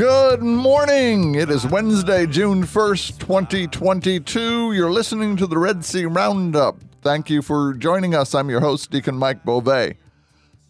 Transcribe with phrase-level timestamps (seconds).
[0.00, 1.34] Good morning.
[1.34, 4.72] It is Wednesday, June 1st, 2022.
[4.72, 6.78] You're listening to the Red C Roundup.
[7.02, 8.34] Thank you for joining us.
[8.34, 9.98] I'm your host, Deacon Mike Beauvais.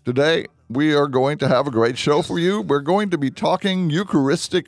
[0.05, 2.63] Today, we are going to have a great show for you.
[2.63, 4.67] We're going to be talking Eucharistic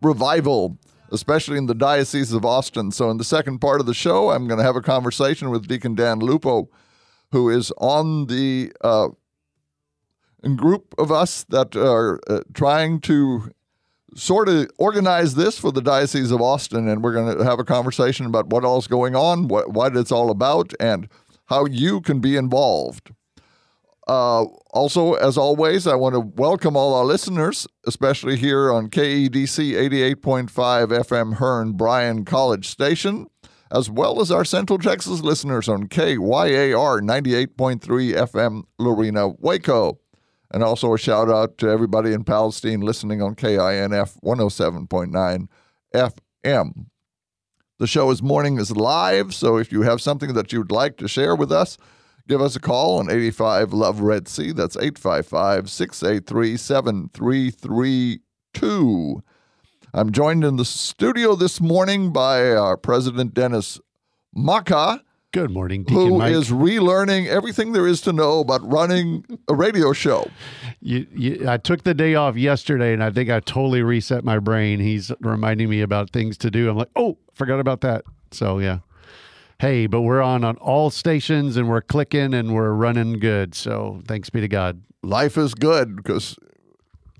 [0.00, 0.78] revival,
[1.10, 2.92] especially in the Diocese of Austin.
[2.92, 5.66] So, in the second part of the show, I'm going to have a conversation with
[5.66, 6.68] Deacon Dan Lupo,
[7.32, 9.08] who is on the uh,
[10.54, 13.50] group of us that are uh, trying to
[14.14, 17.64] sort of organize this for the Diocese of Austin, and we're going to have a
[17.64, 21.08] conversation about what all's going on, what, what it's all about, and
[21.46, 23.10] how you can be involved.
[24.06, 29.72] Uh, also, as always, I want to welcome all our listeners, especially here on KEDC
[30.14, 33.26] 88.5 FM Hearne Bryan College Station,
[33.70, 39.98] as well as our Central Texas listeners on KYAR 98.3 FM Lorena Waco.
[40.54, 45.48] And also a shout out to everybody in Palestine listening on KINF 107.9
[45.92, 46.86] FM.
[47.80, 51.08] The show is morning is live, so if you have something that you'd like to
[51.08, 51.76] share with us,
[52.28, 54.52] give us a call on 85 Love Red C.
[54.52, 59.22] That's 855 683 7332.
[59.92, 63.80] I'm joined in the studio this morning by our President Dennis
[64.32, 65.02] Maka.
[65.34, 66.32] Good morning, Deacon who Mike.
[66.32, 70.30] is relearning everything there is to know about running a radio show.
[70.80, 74.38] You, you, I took the day off yesterday, and I think I totally reset my
[74.38, 74.78] brain.
[74.78, 76.70] He's reminding me about things to do.
[76.70, 78.04] I'm like, oh, forgot about that.
[78.30, 78.78] So yeah.
[79.58, 83.56] Hey, but we're on on all stations, and we're clicking, and we're running good.
[83.56, 84.82] So thanks be to God.
[85.02, 86.36] Life is good because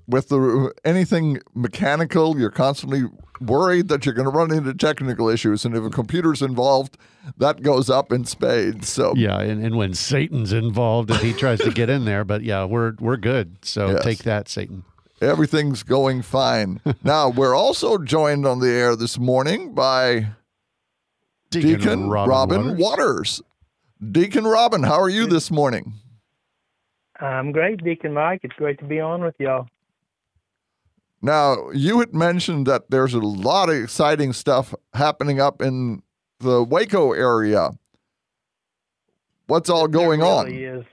[0.07, 3.03] with the anything mechanical, you're constantly
[3.41, 6.97] worried that you're going to run into technical issues, and if a computer's involved,
[7.37, 8.87] that goes up in spades.
[8.89, 12.43] So yeah, and, and when Satan's involved, and he tries to get in there, but
[12.43, 13.57] yeah, we're we're good.
[13.63, 14.03] So Yes.
[14.03, 14.83] take that, Satan.
[15.21, 16.79] everything's going fine.
[17.03, 20.27] now we're also joined on the air this morning by
[21.49, 22.79] Deacon, Robin, Waters.
[22.79, 23.41] Waters.
[24.11, 25.93] Deacon Robin, how are you this morning?
[27.19, 28.41] I'm great, Deacon Mike.
[28.43, 29.67] It's great to be on with y'all.
[31.25, 36.03] Now, you had mentioned that there's a lot of exciting stuff happening up in
[36.39, 37.71] the Waco area.
[39.47, 40.45] What's all going There on?
[40.45, 40.85] really is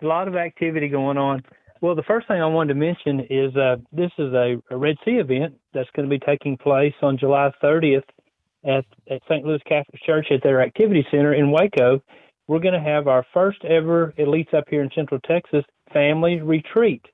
[0.00, 1.42] a lot of activity going on.
[1.80, 4.94] Well, the first thing I wanted to mention is uh, this is a, a Red
[5.04, 8.04] C event that's going to be taking place on July 30th
[8.64, 9.44] at, at St.
[9.44, 12.00] Louis Catholic Church at their activity center in Waco.
[12.46, 17.04] We're going to have our first ever, elites up here in Central Texas, family retreat.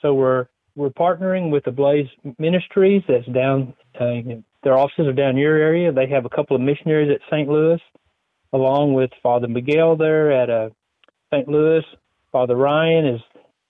[0.00, 0.46] So we're
[0.76, 2.08] we're partnering with the Blaze
[2.38, 3.02] Ministries.
[3.08, 3.74] That's down.
[3.98, 5.92] Uh, their offices are down your area.
[5.92, 7.48] They have a couple of missionaries at St.
[7.48, 7.80] Louis,
[8.52, 10.70] along with Father Miguel there at uh,
[11.32, 11.48] St.
[11.48, 11.84] Louis.
[12.32, 13.20] Father Ryan is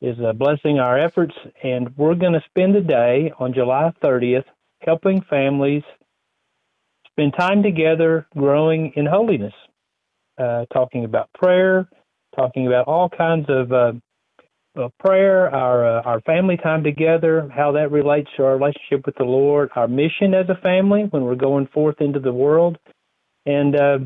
[0.01, 4.45] is uh, blessing our efforts, and we're going to spend the day on July 30th
[4.81, 5.83] helping families
[7.11, 9.55] spend time together, growing in holiness,
[10.37, 11.89] uh, talking about prayer,
[12.37, 13.73] talking about all kinds of
[14.99, 19.25] prayer, our uh, our family time together, how that relates to our relationship with the
[19.25, 22.79] Lord, our mission as a family when we're going forth into the world,
[23.47, 23.99] and uh,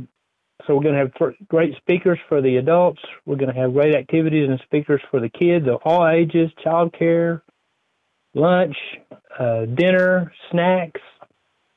[0.67, 3.01] so we're going to have great speakers for the adults.
[3.25, 7.41] We're going to have great activities and speakers for the kids of all ages, childcare,
[8.35, 8.77] lunch,
[9.39, 11.01] uh, dinner, snacks.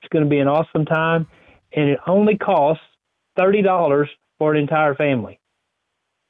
[0.01, 1.27] It's going to be an awesome time,
[1.73, 2.83] and it only costs
[3.37, 5.39] thirty dollars for an entire family.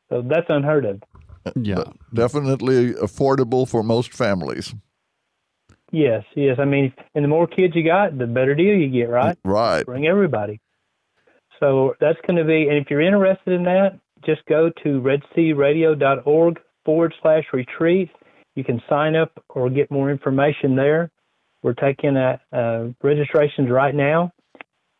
[0.09, 1.01] So that's unheard of.
[1.55, 1.83] Yeah.
[2.13, 4.75] Definitely affordable for most families.
[5.91, 6.57] Yes, yes.
[6.59, 9.37] I mean, and the more kids you got, the better deal you get, right?
[9.43, 9.85] Right.
[9.85, 10.61] Bring everybody.
[11.59, 16.59] So that's going to be, and if you're interested in that, just go to redcradio.org
[16.85, 18.09] forward slash retreat.
[18.55, 21.11] You can sign up or get more information there.
[21.63, 24.31] We're taking uh, uh, registrations right now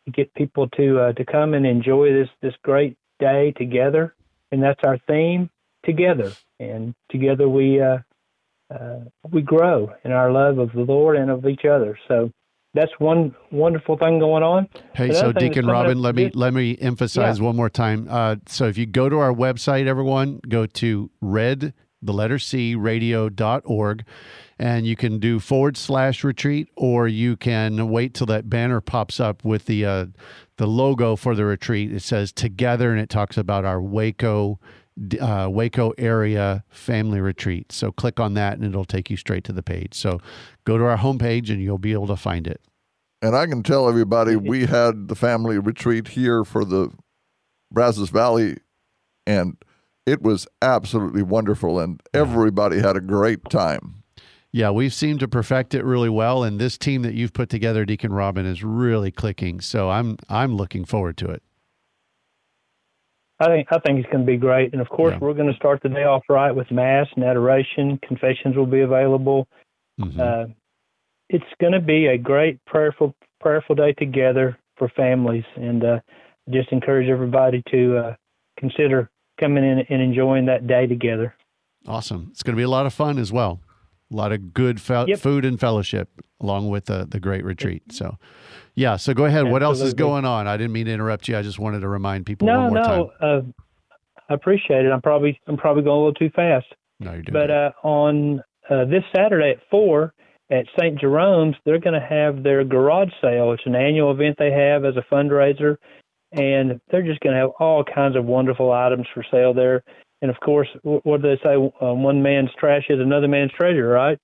[0.06, 4.14] to get people to uh, to come and enjoy this this great day together,
[4.52, 5.50] and that's our theme:
[5.84, 6.32] together.
[6.60, 7.98] And together we uh,
[8.72, 9.00] uh,
[9.30, 11.98] we grow in our love of the Lord and of each other.
[12.08, 12.30] So
[12.74, 14.68] that's one wonderful thing going on.
[14.94, 18.06] Hey, so other thing that's Deacon Robin, let me let me emphasize one more time.
[18.08, 21.74] Uh, so if you go to our website, everyone, go to red
[22.04, 24.04] the letter C radio.org
[24.58, 29.18] and you can do forward slash retreat, or you can wait till that banner pops
[29.18, 30.06] up with the uh,
[30.56, 31.92] the logo for the retreat.
[31.92, 34.60] It says together, and it talks about our Waco
[35.20, 37.72] uh, Waco area family retreat.
[37.72, 39.94] So click on that, and it'll take you straight to the page.
[39.94, 40.20] So
[40.64, 42.60] go to our homepage, and you'll be able to find it.
[43.20, 46.90] And I can tell everybody we had the family retreat here for the
[47.70, 48.58] Brazos Valley,
[49.26, 49.56] and
[50.06, 54.02] it was absolutely wonderful, and everybody had a great time.
[54.54, 57.86] Yeah, we've seemed to perfect it really well, and this team that you've put together,
[57.86, 59.60] Deacon Robin, is really clicking.
[59.62, 61.42] So I'm I'm looking forward to it.
[63.42, 65.18] I think I think it's going to be great, and of course, yeah.
[65.18, 67.98] we're going to start the day off right with mass and adoration.
[68.06, 69.48] Confessions will be available.
[70.00, 70.20] Mm-hmm.
[70.20, 70.44] Uh,
[71.28, 75.98] it's going to be a great prayerful prayerful day together for families, and uh,
[76.50, 78.14] just encourage everybody to uh,
[78.58, 79.10] consider
[79.40, 81.34] coming in and enjoying that day together.
[81.88, 82.28] Awesome!
[82.30, 83.60] It's going to be a lot of fun as well.
[84.12, 85.18] A lot of good fe- yep.
[85.18, 86.08] food and fellowship
[86.40, 87.92] along with the the great retreat.
[87.92, 88.18] So,
[88.74, 88.96] yeah.
[88.96, 89.38] So go ahead.
[89.38, 89.52] Absolutely.
[89.52, 90.46] What else is going on?
[90.46, 91.36] I didn't mean to interrupt you.
[91.36, 93.08] I just wanted to remind people no, one more no, time.
[93.20, 93.42] No, uh,
[94.28, 94.90] I appreciate it.
[94.90, 96.66] I'm probably I'm probably going a little too fast.
[97.00, 97.32] No, you're doing.
[97.32, 100.14] But uh, on uh, this Saturday at four
[100.50, 101.00] at St.
[101.00, 103.52] Jerome's, they're going to have their garage sale.
[103.52, 105.76] It's an annual event they have as a fundraiser,
[106.32, 109.82] and they're just going to have all kinds of wonderful items for sale there.
[110.22, 111.56] And of course, what do they say?
[111.56, 114.18] Uh, one man's trash is another man's treasure, right?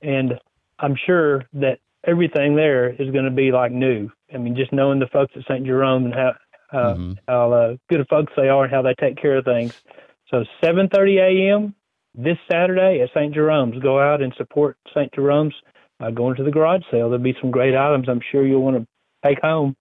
[0.00, 0.40] And
[0.78, 4.10] I'm sure that everything there is going to be like new.
[4.32, 5.66] I mean, just knowing the folks at St.
[5.66, 6.32] Jerome and how
[6.72, 7.12] uh, mm-hmm.
[7.28, 9.80] how uh, good of folks they are and how they take care of things.
[10.30, 11.74] So 7:30 a.m.
[12.14, 13.34] this Saturday at St.
[13.34, 13.78] Jerome's.
[13.82, 15.12] Go out and support St.
[15.14, 15.54] Jerome's.
[15.98, 17.08] Uh, going to the garage sale.
[17.08, 18.86] There'll be some great items I'm sure you'll want to
[19.26, 19.74] take home.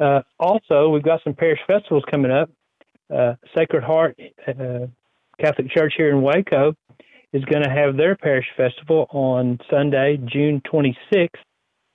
[0.00, 2.50] Uh, also, we've got some parish festivals coming up.
[3.14, 4.18] Uh, Sacred Heart
[4.48, 4.86] uh,
[5.40, 6.74] Catholic Church here in Waco
[7.32, 11.28] is going to have their parish festival on Sunday, June 26th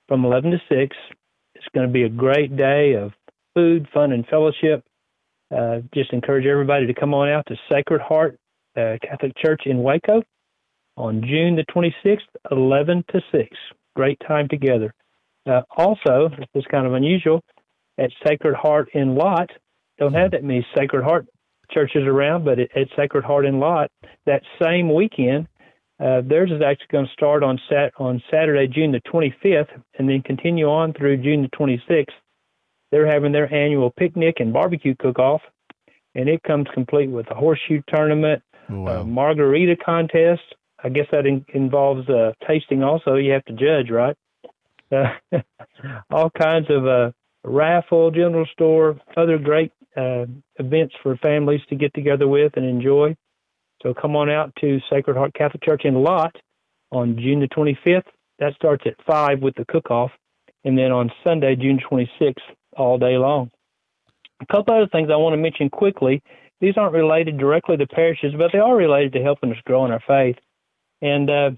[0.08, 0.96] from 11 to 6.
[1.54, 3.12] It's going to be a great day of
[3.54, 4.84] food, fun, and fellowship.
[5.54, 8.38] Uh, just encourage everybody to come on out to Sacred Heart
[8.76, 10.22] uh, Catholic Church in Waco
[10.96, 12.20] on June the 26th,
[12.50, 13.48] 11 to 6.
[13.94, 14.94] Great time together.
[15.46, 17.42] Uh, also, this is kind of unusual,
[17.98, 19.50] at Sacred Heart in Lott,
[19.98, 21.26] don't have that many Sacred Heart
[21.70, 23.90] churches around, but at, Sacred Heart in Lott,
[24.26, 25.48] that same weekend,
[26.00, 29.68] uh, theirs is actually going to start on sat on Saturday, June the 25th,
[29.98, 32.06] and then continue on through June the 26th.
[32.90, 35.40] They're having their annual picnic and barbecue cook-off,
[36.14, 39.00] and it comes complete with a horseshoe tournament, wow.
[39.00, 40.42] a margarita contest.
[40.84, 43.14] I guess that in, involves uh, tasting also.
[43.14, 44.16] You have to judge, right?
[44.90, 45.12] Uh,
[46.10, 47.12] all kinds of uh,
[47.44, 53.14] raffle, general store, other great uh, events for families to get together with and enjoy.
[53.82, 56.34] So come on out to Sacred Heart Catholic Church in Lott
[56.90, 58.04] on June the 25th.
[58.38, 60.10] That starts at 5 with the cook-off.
[60.64, 62.34] And then on Sunday, June 26th,
[62.76, 63.50] all day long.
[64.40, 66.22] A couple other things I want to mention quickly.
[66.60, 69.90] These aren't related directly to parishes, but they are related to helping us grow in
[69.90, 70.36] our faith.
[71.00, 71.50] And uh,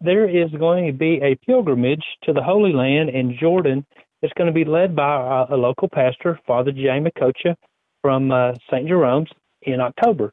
[0.00, 3.86] there is going to be a pilgrimage to the Holy Land in Jordan.
[4.24, 7.54] It's going to be led by a, local pastor, Father Jay Makocha
[8.00, 8.88] from uh, St.
[8.88, 9.28] Jerome's
[9.60, 10.32] in October.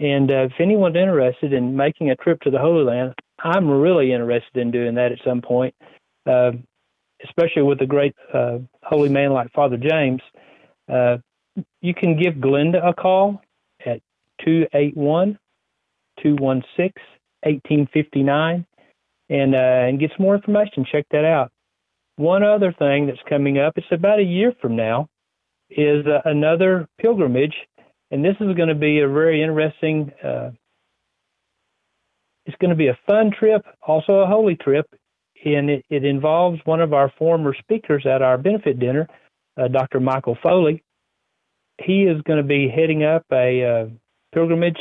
[0.00, 3.12] And uh, if anyone's interested in making a trip to the Holy Land,
[3.44, 5.74] I'm really interested in doing that at some point.
[6.26, 6.52] Uh,
[7.22, 10.22] especially with a great uh, holy man like Father James,
[10.90, 11.18] uh,
[11.82, 13.42] you can give Glenda a call
[13.84, 14.00] at
[14.46, 15.38] 281
[16.22, 17.02] 216
[17.42, 18.66] 1859
[19.28, 20.86] and, uh, and get some more information.
[20.90, 21.52] Check that out.
[22.20, 25.08] One other thing that's coming up, it's about a year from now,
[25.70, 27.54] is uh, another pilgrimage.
[28.10, 30.50] And this is going to be a very interesting, uh,
[32.44, 34.86] it's going to be a fun trip, also a holy trip
[35.44, 39.06] and it, it involves one of our former speakers at our benefit dinner,
[39.56, 40.00] uh, Dr.
[40.00, 40.82] Michael Foley.
[41.82, 43.86] He is going to be heading up a uh,
[44.34, 44.78] pilgrimage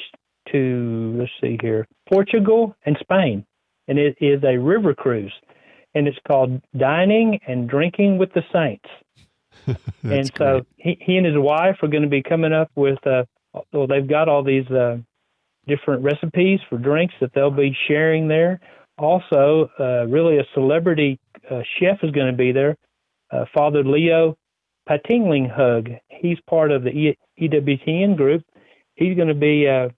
[0.52, 3.46] to, let's see here, Portugal and Spain.
[3.88, 5.34] And it is a river cruise.
[5.96, 8.86] And it's called Dining and Drinking with the Saints.
[10.04, 13.24] and so he, he and his wife are going to be coming up with, uh,
[13.74, 14.98] well, they've got all these uh,
[15.68, 18.60] different recipes for drinks that they'll be sharing there
[19.00, 21.20] also, uh, really a celebrity
[21.50, 22.76] uh, chef is going to be there.
[23.32, 24.38] Uh, Father Leo
[24.90, 25.98] Patalinghug.
[26.10, 28.44] He's part of the e- EWTN group.
[28.96, 29.90] He's going to be, uh,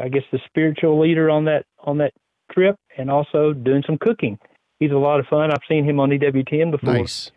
[0.00, 2.12] I guess, the spiritual leader on that on that
[2.52, 4.38] trip, and also doing some cooking.
[4.78, 5.50] He's a lot of fun.
[5.50, 6.94] I've seen him on EWTN before.
[6.94, 7.30] Nice.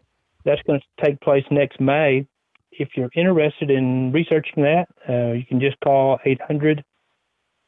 [0.45, 2.27] That's going to take place next May.
[2.71, 6.83] If you're interested in researching that, uh, you can just call 800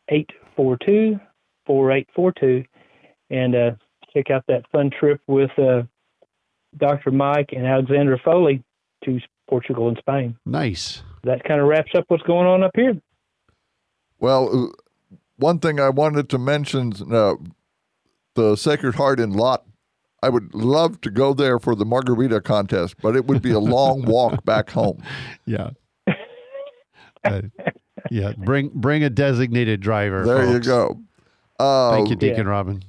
[0.09, 1.19] 842
[1.65, 2.65] 4842
[3.29, 3.71] and uh,
[4.13, 5.83] check out that fun trip with uh,
[6.77, 7.11] Dr.
[7.11, 8.63] Mike and Alexandra Foley
[9.05, 10.35] to Portugal and Spain.
[10.45, 11.03] Nice.
[11.23, 12.95] That kind of wraps up what's going on up here.
[14.19, 17.35] Well, uh, one thing I wanted to mention uh,
[18.35, 19.63] the Sacred Heart in Lott.
[20.21, 23.59] I would love to go there for the margarita contest, but it would be a
[23.59, 25.03] long walk back home.
[25.45, 25.71] Yeah.
[27.25, 27.41] Uh,
[28.09, 28.33] yeah.
[28.37, 30.23] Bring bring a designated driver.
[30.25, 31.01] There you go.
[31.59, 32.29] Uh, Thank you, Yeah.
[32.31, 32.83] Deacon Robin.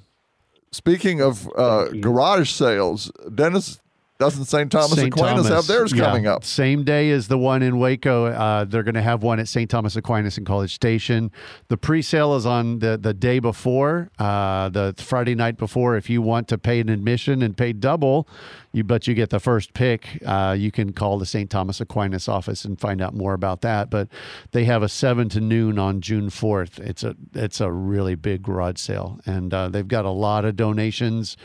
[0.73, 3.81] Speaking of uh, garage sales, Dennis,
[4.18, 4.71] doesn't St.
[4.71, 5.09] Thomas St.
[5.09, 6.44] Aquinas have theirs yeah, coming up?
[6.44, 8.26] Same day as the one in Waco.
[8.26, 9.68] Uh, they're going to have one at St.
[9.68, 11.33] Thomas Aquinas in College Station.
[11.68, 15.97] The pre-sale is on the, the day before, uh, the Friday night before.
[15.97, 18.28] If you want to pay an admission and pay double,
[18.73, 20.23] you but you get the first pick.
[20.25, 21.50] Uh, you can call the St.
[21.50, 23.90] Thomas Aquinas office and find out more about that.
[23.90, 24.09] But
[24.52, 26.78] they have a seven to noon on June fourth.
[26.78, 30.54] It's a it's a really big garage sale, and uh, they've got a lot of
[30.54, 31.37] donations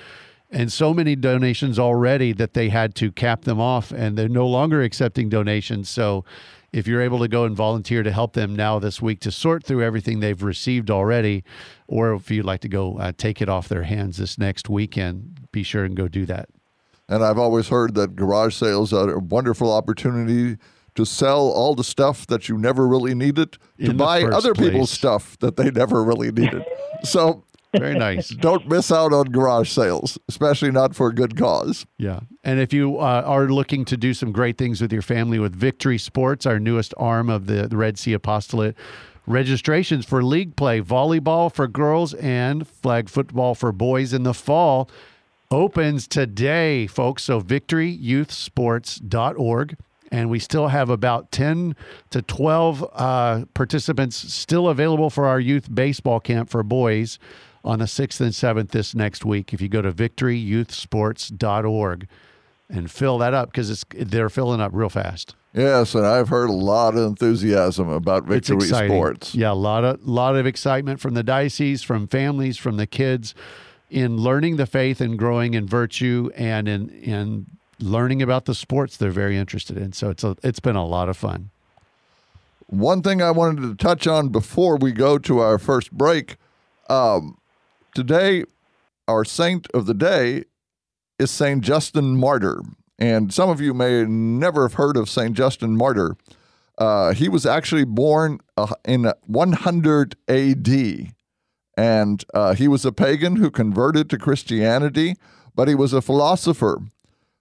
[0.52, 4.48] and so many donations already that they had to cap them off and they're no
[4.48, 5.90] longer accepting donations.
[5.90, 6.26] So
[6.72, 9.64] if you're able to go and volunteer to help them now this week to sort
[9.64, 11.44] through everything they've received already
[11.88, 15.48] or if you'd like to go uh, take it off their hands this next weekend
[15.52, 16.50] be sure and go do that.
[17.08, 20.58] And I've always heard that garage sales are a wonderful opportunity
[20.96, 25.38] to sell all the stuff that you never really needed to buy other people's stuff
[25.40, 26.64] that they never really needed.
[27.04, 31.86] so very nice don't miss out on garage sales, especially not for a good cause.
[31.98, 32.22] Yeah.
[32.44, 35.56] And if you uh, are looking to do some great things with your family with
[35.56, 38.76] Victory Sports, our newest arm of the, the Red C Apostolate,
[39.28, 44.90] registrations for league play, volleyball for girls and flag football for boys in the fall
[45.52, 47.24] opens today, folks.
[47.24, 49.78] So victoryyouthsports.org.
[50.12, 51.76] And we still have about 10
[52.10, 57.20] to 12 uh, participants still available for our youth baseball camp for boys
[57.64, 59.54] on the 6th and 7th this next week.
[59.54, 62.08] If you go to victoryyouthsports.org
[62.70, 65.36] and fill that up because it's they're filling up real fast.
[65.54, 68.68] Yes, and I've heard a lot of enthusiasm about Victory.
[68.68, 69.34] Sports.
[69.34, 73.34] Yeah, a lot of lot of excitement from the diocese, from families, from the kids
[73.90, 77.48] in learning the faith and growing in virtue and in in
[77.80, 79.94] learning about the sports they're very interested in.
[79.94, 81.50] So it's a, it's been a lot of fun.
[82.68, 86.38] One thing I wanted to touch on before we go to our first break
[86.90, 87.39] um,
[87.94, 88.44] today,
[89.08, 90.44] our saint of the day
[91.18, 91.62] is St.
[91.62, 92.62] Justin Martyr.
[92.98, 95.34] And some of you may never have heard of St.
[95.34, 96.16] Justin Martyr.
[96.78, 101.14] Uh, he was actually born uh, in 100 AD.
[101.78, 105.16] And uh, he was a pagan who converted to Christianity,
[105.56, 106.80] but he was a philosopher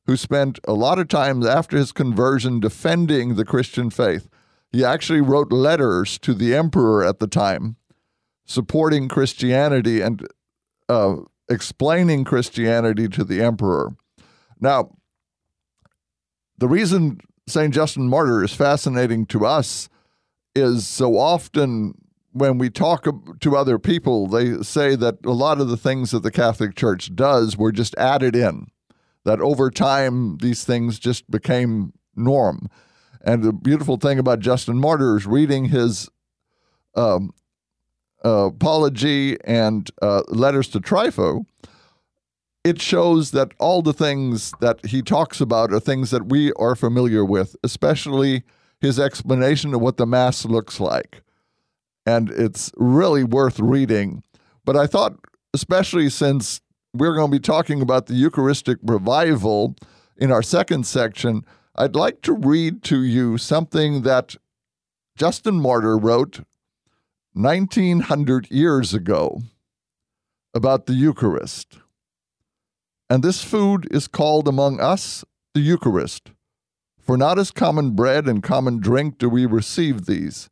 [0.07, 4.28] who spent a lot of time after his conversion defending the Christian faith.
[4.71, 7.76] He actually wrote letters to the emperor at the time
[8.49, 10.26] supporting Christianity and
[10.88, 11.16] uh,
[11.49, 13.95] explaining Christianity to the emperor.
[14.61, 14.90] Now,
[16.59, 17.73] the reason St.
[17.73, 19.88] Justin Martyr is fascinating to us
[20.54, 21.95] is so often
[22.33, 23.07] when we talk
[23.40, 27.14] to other people, they say that a lot of the things that the Catholic Church
[27.14, 28.66] does were just added in,
[29.25, 32.68] that over time these things just became norm.
[33.23, 36.09] And the beautiful thing about Justin Martyr is reading his
[36.95, 37.33] um,
[38.25, 41.44] uh, apology and uh, letters to Trypho,
[42.64, 46.75] it shows that all the things that he talks about are things that we are
[46.75, 48.42] familiar with, especially
[48.80, 51.22] his explanation of what the Mass looks like.
[52.04, 54.22] And it's really worth reading.
[54.64, 55.14] But I thought,
[55.54, 56.60] especially since
[56.94, 59.75] we're going to be talking about the Eucharistic revival
[60.16, 61.44] in our second section,
[61.76, 64.37] I'd like to read to you something that
[65.16, 66.40] Justin Martyr wrote
[67.38, 69.40] 1900 years ago
[70.52, 71.78] about the Eucharist.
[73.09, 76.33] And this food is called among us the Eucharist.
[76.99, 80.50] For not as common bread and common drink do we receive these,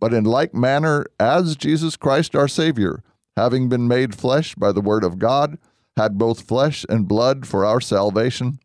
[0.00, 3.04] but in like manner as Jesus Christ our Savior,
[3.36, 5.56] having been made flesh by the Word of God,
[5.96, 8.58] had both flesh and blood for our salvation,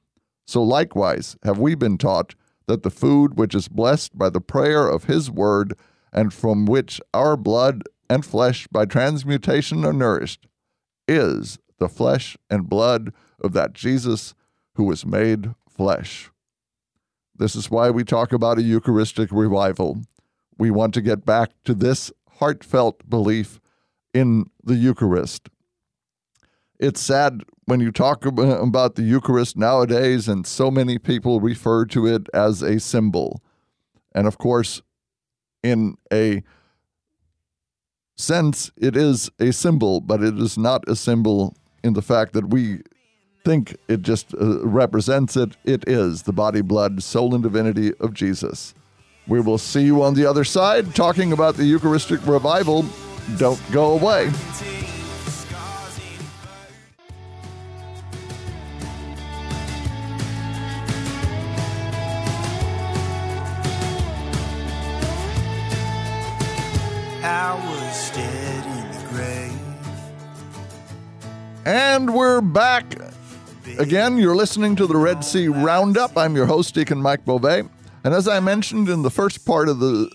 [0.47, 2.33] so likewise have we been taught
[2.65, 5.77] that the food which is blessed by the prayer of His Word,
[6.11, 10.47] and from which our blood and flesh by transmutation are nourished,
[11.07, 14.33] is the flesh and blood of that Jesus
[14.75, 16.29] who was made flesh.
[17.35, 20.01] This is why we talk about a Eucharistic revival.
[20.57, 23.61] We want to get back to this heartfelt belief
[24.13, 25.49] in the Eucharist.
[26.79, 32.07] It's sad when you talk about the Eucharist nowadays, and so many people refer to
[32.07, 33.41] it as a symbol.
[34.13, 34.81] And of course,
[35.63, 36.43] in a
[38.17, 42.49] sense, it is a symbol, but it is not a symbol in the fact that
[42.49, 42.81] we
[43.45, 45.55] think it just uh, represents it.
[45.63, 48.73] It is the body, blood, soul, and divinity of Jesus.
[49.27, 52.85] We will see you on the other side talking about the Eucharistic revival.
[53.37, 54.31] Don't go away.
[71.65, 72.95] And we're back.
[73.77, 76.17] Again, you're listening to the Red C Roundup.
[76.17, 77.63] I'm your host, Deacon Mike Beauvais.
[78.03, 80.09] And as I mentioned in the first part of the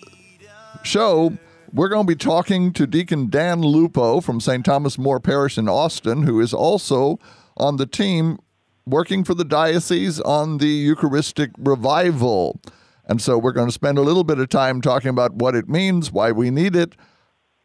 [0.83, 1.38] show,
[1.73, 4.64] we're going to be talking to Deacon Dan Lupo from St.
[4.64, 7.21] Thomas More Parish in Austin, who is also
[7.56, 8.40] on the team
[8.87, 12.61] working for the diocese on the Eucharistic revival.
[13.06, 15.68] And so we're going to spend a little bit of time talking about what it
[15.68, 16.94] means, why we need it,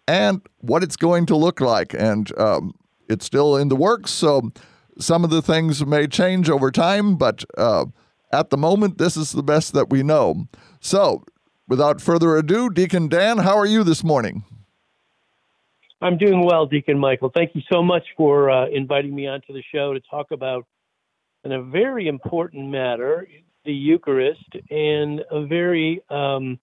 [0.08, 1.94] and what it's going to look like.
[1.94, 2.74] And um,
[3.08, 4.52] it's still in the works, so
[5.00, 7.86] some of the things may change over time, but uh,
[8.32, 10.48] at the moment, this is the best that we know.
[10.82, 11.24] So,
[11.68, 14.44] without further ado, Deacon Dan, how are you this morning?
[16.02, 17.32] I'm doing well, Deacon Michael.
[17.34, 20.66] Thank you so much for uh, inviting me onto the show to talk about
[21.44, 23.28] an, a very important matter,
[23.66, 26.60] the Eucharist, and a very um,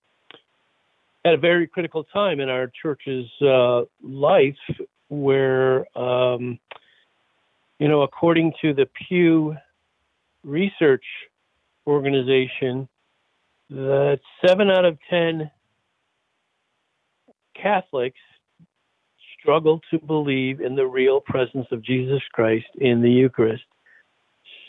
[1.26, 4.54] at a very critical time in our church's uh, life
[5.08, 6.56] where, um,
[7.80, 9.56] you know, according to the Pew
[10.44, 11.04] Research
[11.84, 12.88] Organization,
[13.70, 15.50] that seven out of 10
[17.60, 18.20] Catholics
[19.40, 23.64] struggle to believe in the real presence of Jesus Christ in the Eucharist.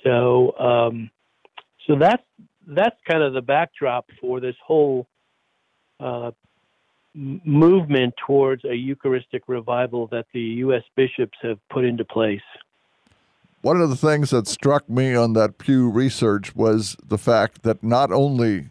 [0.04, 1.12] So, um,
[1.88, 2.24] so that's
[2.68, 5.08] that's kind of the backdrop for this whole
[6.00, 6.32] uh,
[7.16, 10.84] movement towards a Eucharistic revival that the U.S.
[10.96, 12.42] bishops have put into place.
[13.62, 17.84] One of the things that struck me on that Pew research was the fact that
[17.84, 18.70] not only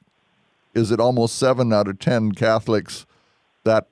[0.75, 3.07] is it almost seven out of 10 Catholics
[3.65, 3.89] that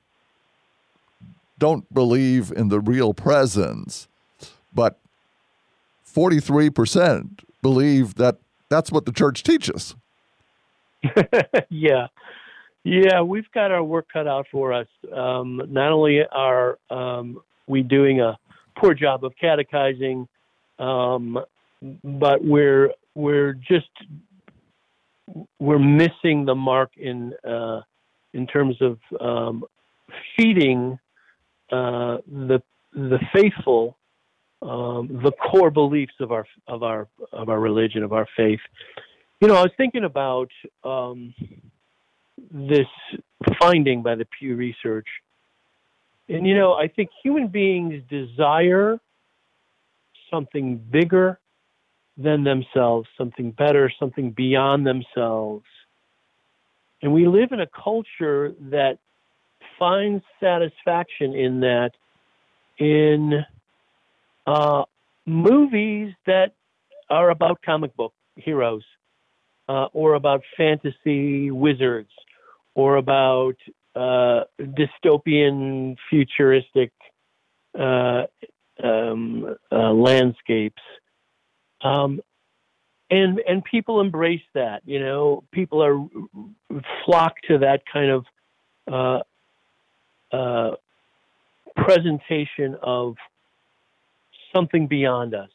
[1.59, 4.07] don't believe in the real presence,
[4.73, 4.99] but
[6.07, 9.95] 43% believe that that's what the church teaches.
[11.69, 12.09] yeah.
[12.85, 14.87] Yeah, we've got our work cut out for us.
[15.11, 18.39] Um, not only are um, we doing a
[18.77, 20.29] poor job of catechizing,
[20.79, 21.39] um,
[22.03, 23.89] but we're we're just
[25.59, 27.81] we're missing the mark in uh,
[28.35, 29.65] in terms of um,
[30.37, 30.99] feeding
[31.73, 33.97] uh, the the faithful
[34.65, 38.61] um, the core beliefs of our of our of our religion of our faith.
[39.41, 40.51] You know, I was thinking about
[40.83, 41.35] um,
[42.51, 42.87] this
[43.61, 45.07] finding by the Pew Research.
[46.29, 48.99] And you know, I think human beings desire
[50.31, 51.39] something bigger
[52.17, 55.65] than themselves, something better, something beyond themselves.
[57.03, 58.99] And we live in a culture that
[59.79, 61.91] finds satisfaction in that
[62.79, 63.45] in
[64.47, 64.85] uh,
[65.27, 66.53] movies that
[67.11, 68.83] are about comic book heroes
[69.69, 72.11] uh, or about fantasy wizards
[72.75, 73.57] or about
[73.95, 76.93] uh, dystopian futuristic
[77.79, 78.25] uh,
[78.83, 80.83] um, uh, landscapes.
[81.83, 82.21] Um,
[83.11, 84.83] and and people embrace that.
[84.87, 86.05] You know, people are
[87.05, 88.25] flock to that kind of
[91.77, 93.17] presentation of
[94.55, 95.51] something beyond us.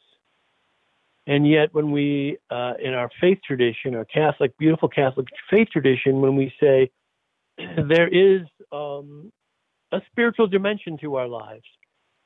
[1.26, 6.20] And yet, when we, uh, in our faith tradition, our Catholic, beautiful Catholic faith tradition,
[6.20, 6.90] when we say
[7.58, 9.30] there is um,
[9.92, 11.64] a spiritual dimension to our lives,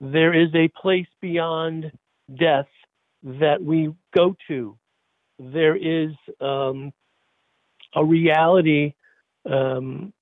[0.00, 1.92] there is a place beyond
[2.38, 2.68] death
[3.22, 4.76] that we go to,
[5.38, 6.92] there is um,
[7.94, 8.94] a reality
[9.50, 10.12] um,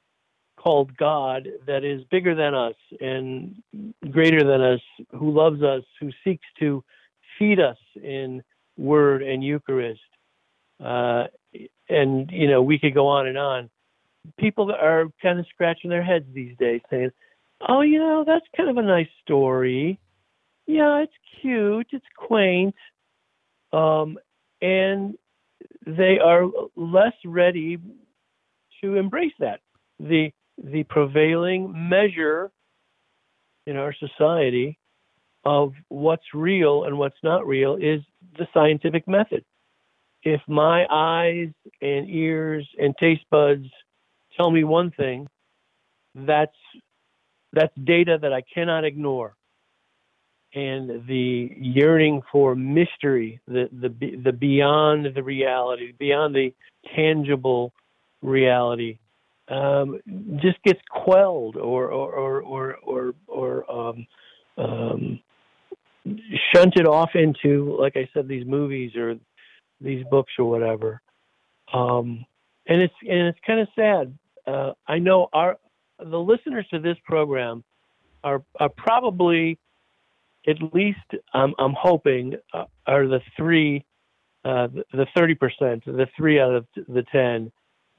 [0.63, 3.63] called God that is bigger than us and
[4.11, 6.85] greater than us, who loves us, who seeks to
[7.39, 8.43] feed us in
[8.77, 10.01] word and Eucharist.
[10.83, 11.25] Uh,
[11.89, 13.71] and, you know, we could go on and on.
[14.39, 17.11] People are kind of scratching their heads these days saying,
[17.69, 19.99] oh, you know, that's kind of a nice story.
[20.67, 22.75] Yeah, it's cute, it's quaint.
[23.73, 24.19] Um,
[24.61, 25.17] and
[25.87, 26.47] they are
[26.77, 27.79] less ready
[28.83, 29.61] to embrace that.
[29.99, 32.51] The the prevailing measure
[33.67, 34.79] in our society
[35.45, 38.01] of what's real and what's not real is
[38.39, 39.45] the scientific method.
[40.23, 43.67] If my eyes and ears and taste buds
[44.37, 45.29] tell me one thing,
[46.15, 46.57] that's
[47.53, 49.35] that's data that I cannot ignore.
[50.55, 56.53] and the yearning for mystery, the the the beyond the reality, beyond the
[56.95, 57.73] tangible
[58.23, 58.99] reality,
[59.49, 60.01] um,
[60.37, 64.07] just gets quelled or or or or or, or um,
[64.59, 65.21] um,
[66.55, 69.17] shunted off into, like I said, these movies or
[69.81, 71.01] these books or whatever.
[71.73, 72.25] Um,
[72.67, 74.19] and it's and it's kind of sad.
[74.47, 75.59] Uh, I know our
[75.99, 77.65] the listeners to this program
[78.25, 79.59] are are probably
[80.47, 80.99] at least
[81.33, 83.85] I'm I'm hoping uh, are the three
[84.45, 87.51] uh, the thirty percent the three out of the ten.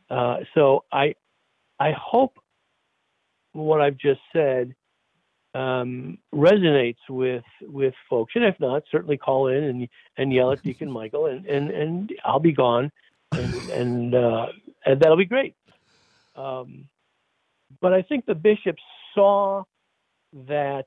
[0.09, 1.15] Uh, so I
[1.79, 2.37] I hope
[3.53, 4.73] what I've just said
[5.53, 10.63] um, resonates with with folks, and if not, certainly call in and and yell at
[10.63, 12.91] Deacon Michael, and and and I'll be gone,
[13.31, 14.47] and and, uh,
[14.85, 15.55] and that'll be great.
[16.35, 16.85] Um,
[17.81, 18.81] but I think the bishops
[19.13, 19.63] saw
[20.47, 20.85] that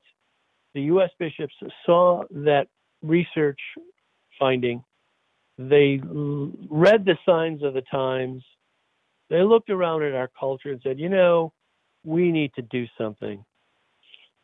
[0.73, 1.09] the U.S.
[1.17, 1.53] bishops
[1.85, 2.67] saw that
[3.01, 3.59] research
[4.37, 4.83] finding.
[5.57, 8.43] They read the signs of the times.
[9.29, 11.53] They looked around at our culture and said, you know,
[12.03, 13.43] we need to do something.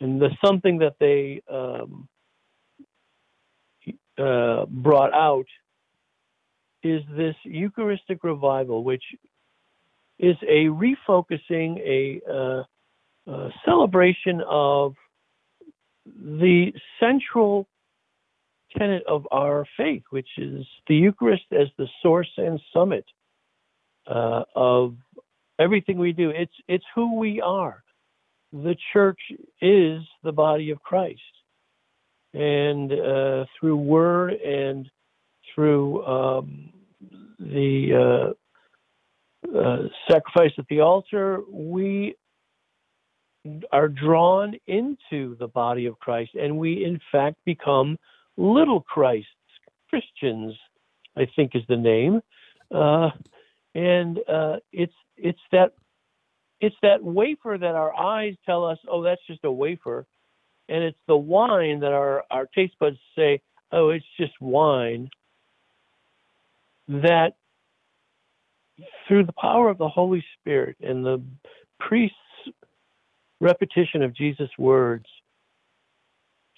[0.02, 2.10] And the something that they um,
[4.18, 5.46] uh, brought out
[6.84, 9.04] is this Eucharistic revival, which
[10.20, 12.64] is a refocusing, a, uh,
[13.32, 14.94] a celebration of
[16.06, 17.68] the central
[18.78, 23.06] tenet of our faith, which is the Eucharist as the source and summit
[24.08, 24.96] uh, of
[25.60, 26.30] everything we do.
[26.30, 27.84] It's it's who we are
[28.54, 29.20] the church
[29.62, 31.22] is the body of Christ.
[32.34, 34.90] And uh, through word and
[35.54, 36.70] through um,
[37.40, 38.34] the
[39.52, 39.78] uh, uh,
[40.10, 42.16] sacrifice at the altar, we
[43.72, 47.98] are drawn into the body of Christ, and we in fact become
[48.38, 49.28] little Christs.
[49.90, 50.56] Christians,
[51.18, 52.22] I think, is the name,
[52.74, 53.10] uh,
[53.76, 55.74] and uh, it's it's that
[56.64, 60.06] it's that wafer that our eyes tell us, oh, that's just a wafer.
[60.70, 63.42] And it's the wine that our, our taste buds say,
[63.74, 65.10] oh, it's just wine.
[66.88, 67.34] That
[69.08, 71.22] through the power of the Holy Spirit and the
[71.82, 72.16] priest's
[73.42, 75.06] repetition of Jesus' words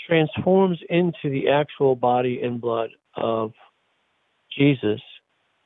[0.08, 3.54] transforms into the actual body and blood of
[4.56, 5.02] Jesus,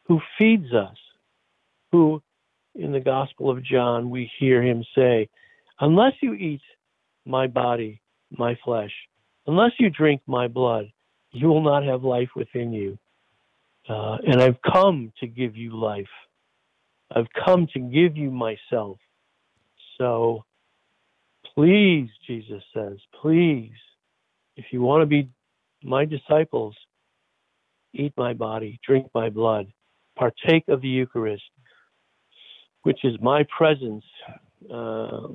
[0.08, 0.96] who feeds us,
[1.92, 2.22] who
[2.76, 5.30] in the Gospel of John, we hear him say,
[5.80, 6.62] Unless you eat
[7.26, 8.92] my body, my flesh,
[9.48, 10.92] unless you drink my blood,
[11.32, 12.98] you will not have life within you.
[13.88, 16.10] Uh, and I've come to give you life.
[17.16, 18.98] I've come to give you myself.
[19.98, 20.44] So
[21.56, 23.72] please, Jesus says, please,
[24.56, 25.30] if you want to be
[25.84, 26.76] my disciples,
[27.94, 29.68] eat my body, drink my blood,
[30.18, 31.44] partake of the Eucharist,
[32.84, 34.04] which is my presence
[34.74, 35.28] uh,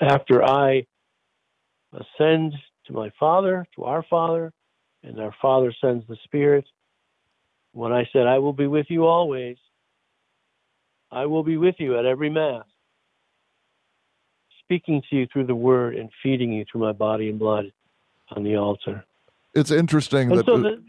[0.00, 0.86] after I
[1.92, 2.54] ascend
[2.86, 4.52] to my Father, to our Father,
[5.02, 6.64] and our Father sends the Spirit.
[7.72, 9.56] When I said, I will be with you always,
[11.10, 12.64] I will be with you at every Mass,
[14.64, 17.72] speaking to you through the Word and feeding you through my body and blood
[18.30, 19.04] on the altar.
[19.54, 20.46] It's interesting and that.
[20.46, 20.82] So the,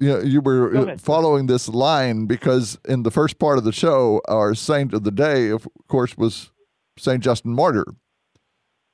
[0.00, 4.20] you, know, you were following this line because in the first part of the show,
[4.28, 6.50] our saint of the day, of course, was
[6.98, 7.84] Saint Justin Martyr.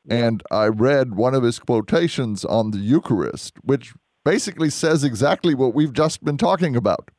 [0.08, 5.74] And I read one of his quotations on the Eucharist, which basically says exactly what
[5.74, 7.10] we've just been talking about.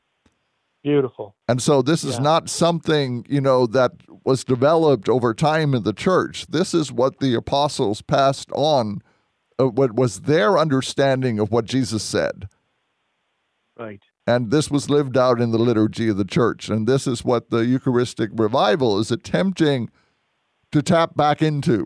[0.83, 1.35] Beautiful.
[1.47, 2.21] And so this is yeah.
[2.21, 6.47] not something, you know, that was developed over time in the church.
[6.47, 9.01] This is what the apostles passed on,
[9.59, 12.47] uh, what was their understanding of what Jesus said.
[13.77, 14.01] Right.
[14.25, 16.69] And this was lived out in the liturgy of the church.
[16.69, 19.89] And this is what the Eucharistic revival is attempting
[20.71, 21.85] to tap back into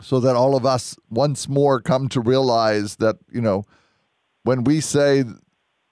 [0.00, 3.64] so that all of us once more come to realize that, you know,
[4.44, 5.24] when we say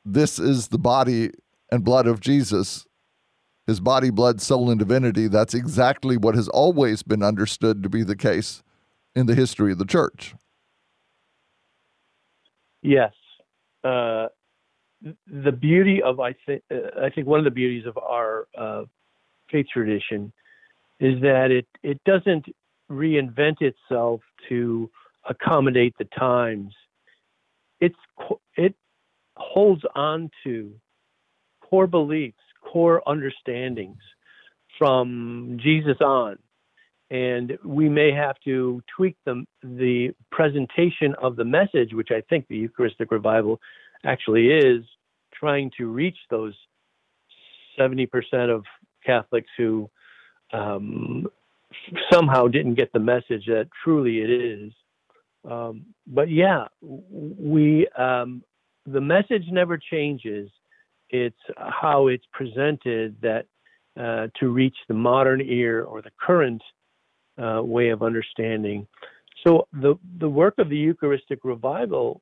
[0.05, 1.31] this is the body
[1.71, 2.87] and blood of Jesus,
[3.67, 8.03] his body, blood, soul, and divinity, that's exactly what has always been understood to be
[8.03, 8.63] the case
[9.15, 10.35] in the history of the church.
[12.83, 13.13] Yes.
[13.85, 14.27] Uh,
[15.27, 18.85] the beauty of I think uh, I think one of the beauties of our uh,
[19.51, 20.33] faith tradition
[20.99, 22.47] is that it it doesn't
[22.91, 24.91] reinvent itself to
[25.29, 26.75] accommodate the times.
[27.81, 27.97] It's
[28.57, 28.75] it
[29.37, 30.73] holds on to
[31.63, 34.01] core beliefs, core understandings
[34.79, 36.39] from Jesus on,
[37.11, 42.47] and we may have to tweak the the presentation of the message, which I think
[42.49, 43.61] the Eucharistic revival
[44.05, 44.85] actually is
[45.33, 46.55] trying to reach those
[47.79, 48.09] 70%
[48.55, 48.65] of
[49.05, 49.91] Catholics who
[50.53, 51.27] um,
[52.13, 54.73] somehow didn't get the message that truly it is.
[55.49, 58.43] Um, but yeah, we um,
[58.87, 60.51] the message never changes.
[61.09, 63.47] It's how it's presented that
[63.99, 66.63] uh, to reach the modern ear or the current
[67.43, 68.87] uh, way of understanding.
[69.47, 72.21] So the the work of the Eucharistic revival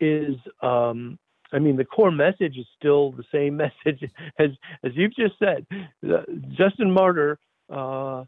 [0.00, 1.18] is, um,
[1.52, 4.50] I mean, the core message is still the same message as
[4.84, 5.66] as you've just said.
[6.50, 7.38] Justin Martyr,
[7.70, 8.24] uh,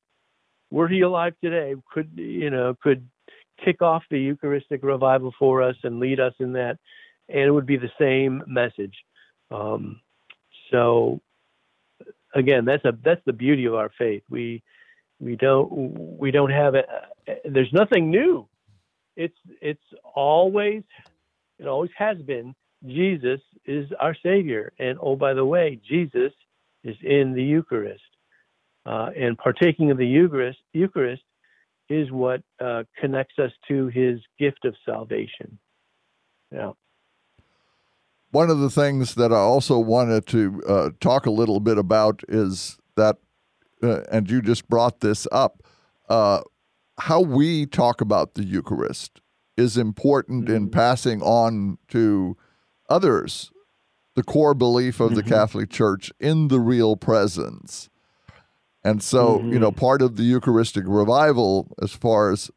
[0.70, 3.08] were he alive today, could you know could
[3.64, 6.78] kick off the Eucharistic revival for us and lead us in that,
[7.28, 8.94] and it would be the same message.
[9.50, 10.00] Um,
[10.70, 11.20] so
[12.34, 14.22] again, that's a that's the beauty of our faith.
[14.30, 14.62] We
[15.18, 16.86] we don't we don't have it.
[17.44, 18.46] There's nothing new.
[19.16, 19.82] It's it's
[20.14, 20.82] always
[21.60, 22.54] it always has been.
[22.86, 26.32] Jesus is our Savior, and oh by the way, Jesus
[26.82, 28.02] is in the Eucharist,
[28.86, 31.22] uh, and partaking of the Eucharist Eucharist
[31.90, 35.58] is what uh, connects us to His gift of salvation.
[36.50, 36.72] Yeah.
[38.30, 42.22] One of the things that I also wanted to uh, talk a little bit about
[42.28, 43.16] is that
[43.82, 45.62] uh, and you just brought this up,
[46.08, 46.40] uh,
[46.98, 49.20] how we talk about the Eucharist
[49.60, 50.56] is important mm-hmm.
[50.56, 52.36] in passing on to
[52.88, 53.52] others
[54.16, 55.16] the core belief of mm-hmm.
[55.16, 57.88] the Catholic Church in the real presence.
[58.82, 59.52] And so, mm-hmm.
[59.52, 62.50] you know, part of the Eucharistic revival, as far as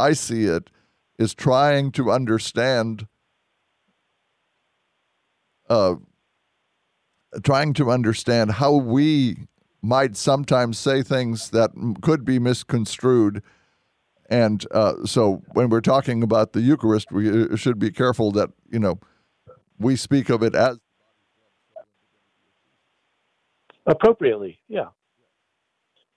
[0.00, 0.70] I see it,
[1.18, 3.06] is trying to understand,
[5.68, 5.96] uh,
[7.42, 9.46] trying to understand how we
[9.82, 13.42] might sometimes say things that could be misconstrued.
[14.28, 18.50] And uh, so when we're talking about the Eucharist, we uh, should be careful that,
[18.70, 18.98] you know,
[19.78, 20.78] we speak of it as
[23.86, 24.58] appropriately.
[24.68, 24.88] Yeah.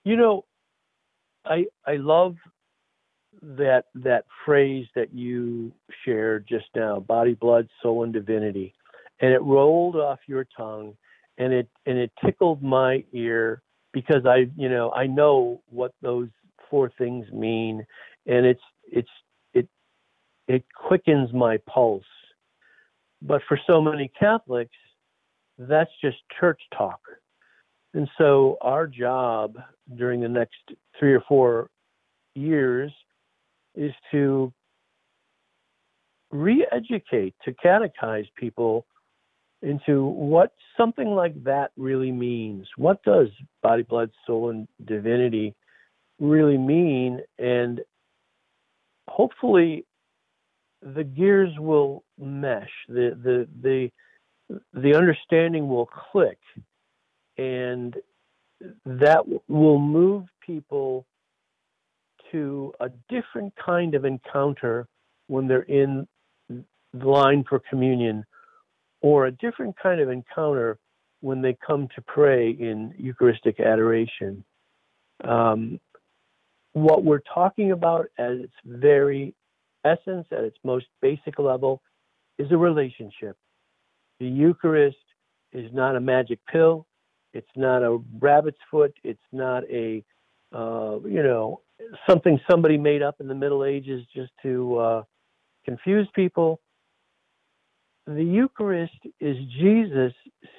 [0.03, 0.45] You know,
[1.45, 2.35] I I love
[3.41, 5.71] that that phrase that you
[6.03, 8.73] shared just now, body, blood, soul, and divinity.
[9.21, 10.95] And it rolled off your tongue
[11.37, 16.29] and it and it tickled my ear because I you know I know what those
[16.69, 17.85] four things mean,
[18.25, 19.09] and it's it's
[19.53, 19.67] it
[20.47, 22.03] it quickens my pulse.
[23.21, 24.75] But for so many Catholics,
[25.57, 27.01] that's just church talk.
[27.93, 29.57] And so our job
[29.97, 30.57] during the next
[30.97, 31.69] three or four
[32.35, 32.91] years
[33.75, 34.53] is to
[36.31, 38.85] re-educate, to catechize people
[39.61, 42.67] into what something like that really means.
[42.77, 43.27] What does
[43.61, 45.55] body, blood, soul, and divinity
[46.19, 47.21] really mean?
[47.37, 47.81] And
[49.07, 49.85] hopefully,
[50.81, 52.69] the gears will mesh.
[52.87, 53.91] The the the
[54.73, 56.39] the understanding will click,
[57.37, 57.95] and
[58.85, 61.05] that will move people
[62.31, 64.87] to a different kind of encounter
[65.27, 66.07] when they're in
[66.49, 66.63] the
[67.07, 68.25] line for communion
[69.01, 70.77] or a different kind of encounter
[71.21, 74.43] when they come to pray in Eucharistic adoration.
[75.23, 75.79] Um,
[76.83, 79.33] what we're talking about at its very
[79.85, 81.81] essence, at its most basic level,
[82.37, 83.37] is a relationship.
[84.19, 84.97] The Eucharist
[85.51, 86.85] is not a magic pill.
[87.33, 88.93] It's not a rabbit's foot.
[89.03, 90.03] It's not a,
[90.53, 91.61] uh, you know,
[92.07, 95.03] something somebody made up in the Middle Ages just to uh,
[95.65, 96.59] confuse people
[98.15, 100.13] the Eucharist is Jesus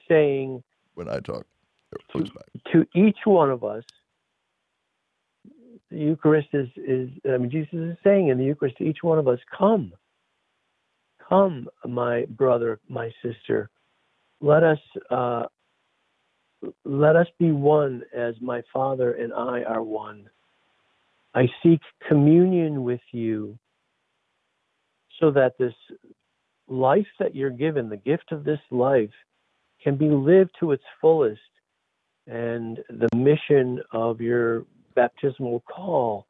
[0.09, 0.62] saying,
[0.94, 1.46] when I talk,
[2.14, 2.24] to,
[2.72, 3.83] to, each one of us,
[5.90, 9.18] the Eucharist is, is, I mean, Jesus is saying in the Eucharist to each one
[9.18, 9.92] of us, come,
[11.29, 13.70] come, my brother, my sister,
[14.40, 14.79] let us,
[15.11, 15.44] uh,
[16.85, 20.29] let us be one as my Father and I are one.
[21.35, 23.59] I seek communion with you
[25.20, 25.74] so that this
[26.68, 29.11] life that you're given, the gift of this life,
[29.83, 31.40] can be lived to its fullest.
[32.26, 36.26] And the mission of your baptismal call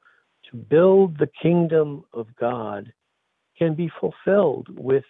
[0.50, 2.92] to build the kingdom of God
[3.58, 5.04] can be fulfilled with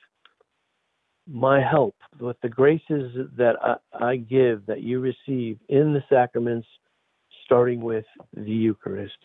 [1.26, 6.66] my help, with the graces that I, I give, that you receive in the sacraments,
[7.44, 9.18] starting with the Eucharist.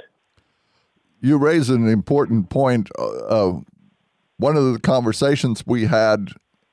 [1.22, 3.54] You raise an important point uh,
[4.38, 6.30] one of the conversations we had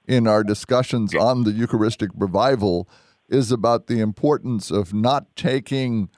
[0.06, 2.88] in our discussions on the Eucharistic revival
[3.28, 6.10] is about the importance of not taking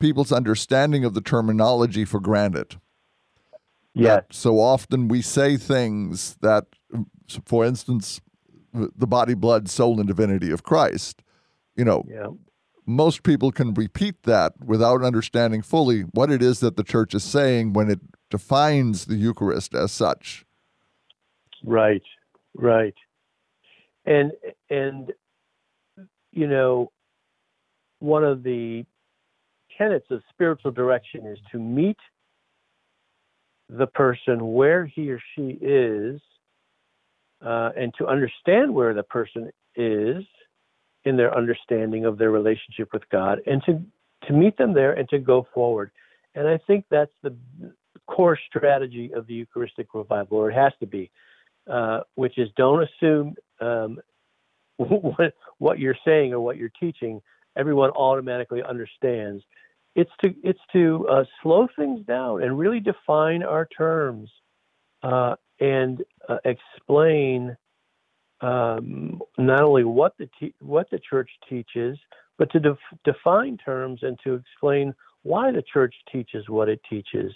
[0.00, 2.80] people's understanding of the terminology for granted.
[3.94, 4.06] Yes.
[4.06, 6.66] That so often we say things that,
[7.44, 8.20] for instance,
[8.72, 11.22] the body, blood, soul, and divinity of Christ.
[11.76, 12.28] You know, Yeah.
[12.86, 17.24] most people can repeat that without understanding fully what it is that the church is
[17.24, 20.44] saying when it defines the Eucharist as such.
[21.64, 22.02] Right,
[22.54, 22.94] right.
[24.04, 24.32] And
[24.70, 25.12] and
[26.32, 26.92] you know,
[27.98, 28.86] one of the
[29.80, 31.96] tenets of spiritual direction is to meet
[33.68, 36.20] the person where he or she is,
[37.44, 40.24] uh, and to understand where the person is
[41.04, 43.82] in their understanding of their relationship with God, and to
[44.26, 45.90] to meet them there and to go forward.
[46.34, 47.34] And I think that's the
[48.06, 51.10] core strategy of the Eucharistic revival, or it has to be
[51.70, 53.98] uh, which is don't assume um,
[54.76, 57.22] what, what you're saying or what you're teaching
[57.56, 59.42] everyone automatically understands.
[60.00, 64.30] It's to it's to uh, slow things down and really define our terms
[65.02, 67.56] uh, and uh, explain
[68.40, 71.98] um, not only what the te- what the church teaches,
[72.38, 77.32] but to def- define terms and to explain why the church teaches what it teaches.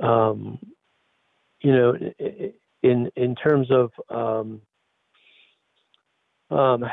[0.00, 0.58] Um,
[1.60, 1.94] you know,
[2.82, 4.60] in in terms of um,
[6.50, 6.84] um,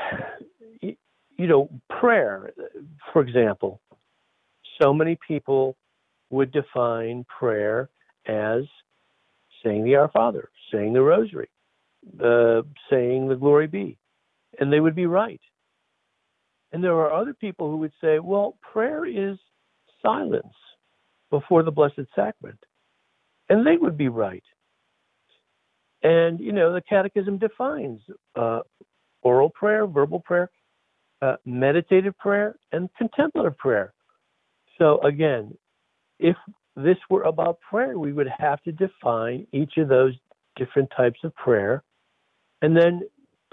[0.82, 0.95] you,
[1.38, 1.69] you know
[2.00, 2.54] prayer,
[3.12, 3.82] for example.
[4.79, 5.75] So many people
[6.29, 7.89] would define prayer
[8.27, 8.63] as
[9.63, 11.49] saying the Our Father, saying the Rosary,
[12.23, 13.97] uh, saying the Glory Be,
[14.60, 15.41] and they would be right.
[16.71, 19.38] And there are other people who would say, well, prayer is
[20.01, 20.53] silence
[21.29, 22.60] before the Blessed Sacrament,
[23.49, 24.43] and they would be right.
[26.03, 28.01] And, you know, the Catechism defines
[28.36, 28.62] uh,
[29.21, 30.49] oral prayer, verbal prayer,
[31.21, 33.93] uh, meditative prayer, and contemplative prayer.
[34.82, 35.56] So, again,
[36.20, 36.36] if
[36.76, 40.13] this were about prayer, we would have to define each of those
[40.56, 41.84] different types of prayer
[42.62, 43.02] and then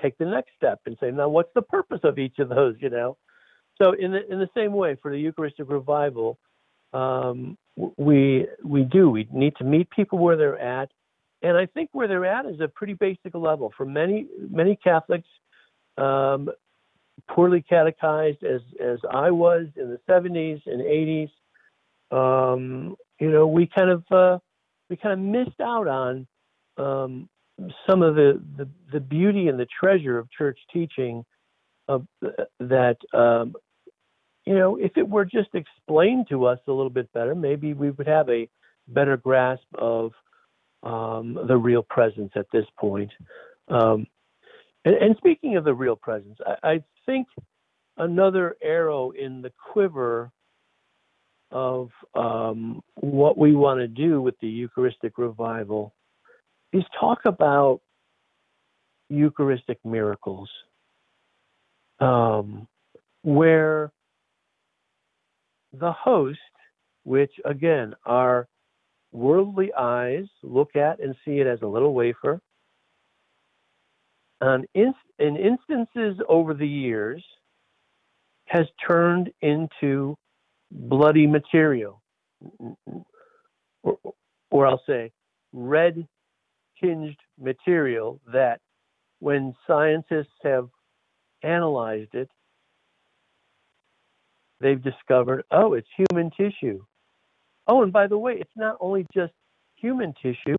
[0.01, 2.89] take the next step and say, now, what's the purpose of each of those, you
[2.89, 3.17] know?
[3.81, 6.39] So, in the, in the same way, for the Eucharistic revival,
[6.93, 7.59] um,
[7.97, 9.11] we we do.
[9.11, 10.91] We need to meet people where they're at
[11.43, 13.73] and I think where they're at is a pretty basic level.
[13.77, 15.29] For many many Catholics,
[15.97, 16.51] um,
[17.29, 21.31] poorly catechized as as I was in the 70s and 80s,
[22.11, 24.39] um, you know, we kind of uh,
[24.89, 26.27] we kind of missed out on
[26.77, 27.29] um,
[27.89, 31.25] some of the, the the beauty and the treasure of church teaching
[31.89, 32.07] of
[32.61, 32.97] that.
[33.13, 33.55] Um,
[34.45, 37.91] you know, if it were just explained to us a little bit better, maybe we
[37.91, 38.49] would have a
[38.87, 40.13] better grasp of
[40.83, 43.11] um, the real presence at this point.
[43.69, 44.07] Um,
[44.89, 47.27] and, and, speaking of the real presence, I, I, think
[47.97, 50.31] another arrow in the quiver
[51.51, 55.95] of um, what we want to do with the Eucharistic revival
[56.73, 57.81] is talk about
[59.09, 60.51] Eucharistic miracles,
[62.01, 62.67] um,
[63.23, 63.91] where
[65.73, 66.39] the host,
[67.05, 68.49] which again our
[69.13, 72.41] worldly eyes look at and see it as a little wafer.
[74.41, 77.25] And in, in instances over the years,
[78.47, 80.17] has turned into
[80.71, 82.03] bloody material,
[83.83, 83.99] or,
[84.51, 85.13] or I'll say
[85.53, 86.07] red
[86.83, 88.61] tinged material that
[89.21, 90.69] when scientists have
[91.43, 92.31] analyzed it,
[94.61, 96.85] they've discovered, oh, it's human tissue.
[97.67, 99.33] Oh, and by the way, it's not only just
[99.77, 100.57] human tissue,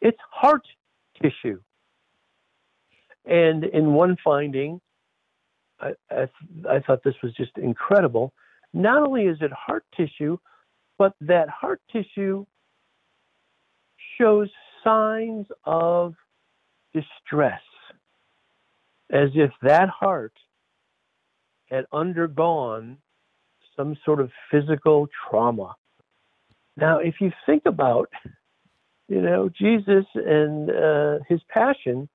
[0.00, 0.66] it's heart
[1.22, 1.60] tissue.
[3.26, 4.80] And in one finding,
[5.80, 6.28] I, I,
[6.68, 8.32] I, thought this was just incredible.
[8.72, 10.38] Not only is it heart tissue,
[10.96, 12.46] but that heart tissue
[14.18, 14.48] shows
[14.82, 16.14] signs of
[16.94, 17.60] distress,
[19.10, 20.32] as if that heart
[21.68, 22.96] had undergone
[23.76, 25.74] some sort of physical trauma.
[26.76, 28.10] Now, if you think about,
[29.08, 32.08] you know, Jesus and uh, his passion,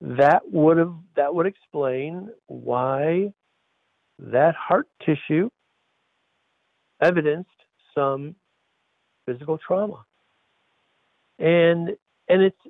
[0.00, 3.32] that would have that would explain why
[4.18, 5.48] that heart tissue
[7.02, 7.50] evidenced
[7.94, 8.34] some
[9.26, 10.04] physical trauma.
[11.38, 11.90] And
[12.28, 12.60] and it's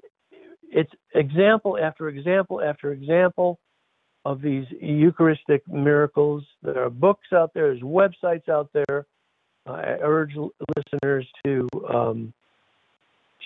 [0.70, 3.58] it's example after example after example
[4.24, 6.44] of these Eucharistic miracles.
[6.62, 9.06] There are books out there, there's websites out there
[9.68, 10.34] I urge
[10.76, 12.32] listeners to um,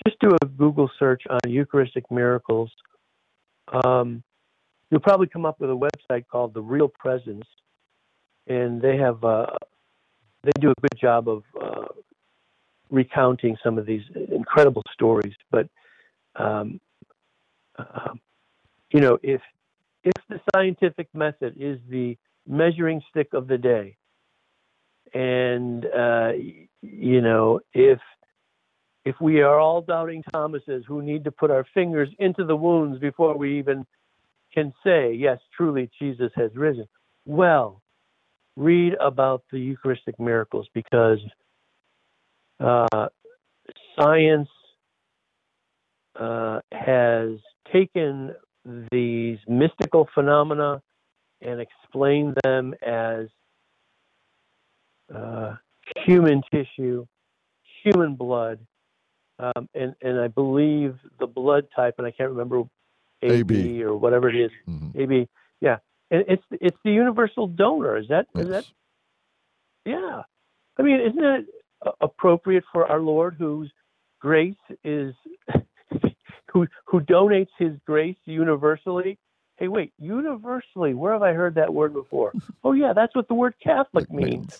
[0.05, 2.71] just do a Google search on Eucharistic miracles.
[3.67, 4.23] Um,
[4.89, 7.45] you'll probably come up with a website called The Real Presence,
[8.47, 9.47] and they have uh,
[10.43, 11.85] they do a good job of uh,
[12.89, 15.33] recounting some of these incredible stories.
[15.51, 15.67] But
[16.35, 16.79] um,
[17.77, 18.13] uh,
[18.91, 19.41] you know, if
[20.03, 23.95] if the scientific method is the measuring stick of the day,
[25.13, 26.31] and uh,
[26.81, 27.99] you know, if
[29.05, 32.99] if we are all doubting Thomases who need to put our fingers into the wounds
[32.99, 33.85] before we even
[34.53, 36.87] can say, yes, truly Jesus has risen,
[37.25, 37.81] well,
[38.55, 41.19] read about the Eucharistic miracles because
[42.59, 43.07] uh,
[43.99, 44.49] science
[46.19, 47.31] uh, has
[47.71, 48.33] taken
[48.91, 50.81] these mystical phenomena
[51.41, 53.27] and explained them as
[55.13, 55.55] uh,
[56.05, 57.05] human tissue,
[57.83, 58.59] human blood,
[59.39, 62.63] um, and and I believe the blood type, and I can't remember
[63.21, 63.83] AB, AB.
[63.83, 64.99] or whatever it is, mm-hmm.
[64.99, 65.29] AB.
[65.61, 65.77] Yeah,
[66.11, 67.97] and it's it's the universal donor.
[67.97, 68.43] Is that yes.
[68.43, 68.65] is that?
[69.85, 70.21] Yeah,
[70.77, 71.45] I mean, isn't it
[72.01, 73.71] appropriate for our Lord, whose
[74.19, 75.13] grace is,
[76.51, 79.17] who who donates His grace universally?
[79.57, 80.93] Hey, wait, universally.
[80.93, 82.33] Where have I heard that word before?
[82.63, 84.59] oh yeah, that's what the word Catholic means.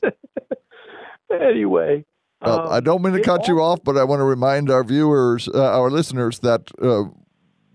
[1.31, 2.05] anyway,
[2.43, 5.47] uh, I don't mean to cut you off, but I want to remind our viewers,
[5.47, 7.03] uh, our listeners, that uh,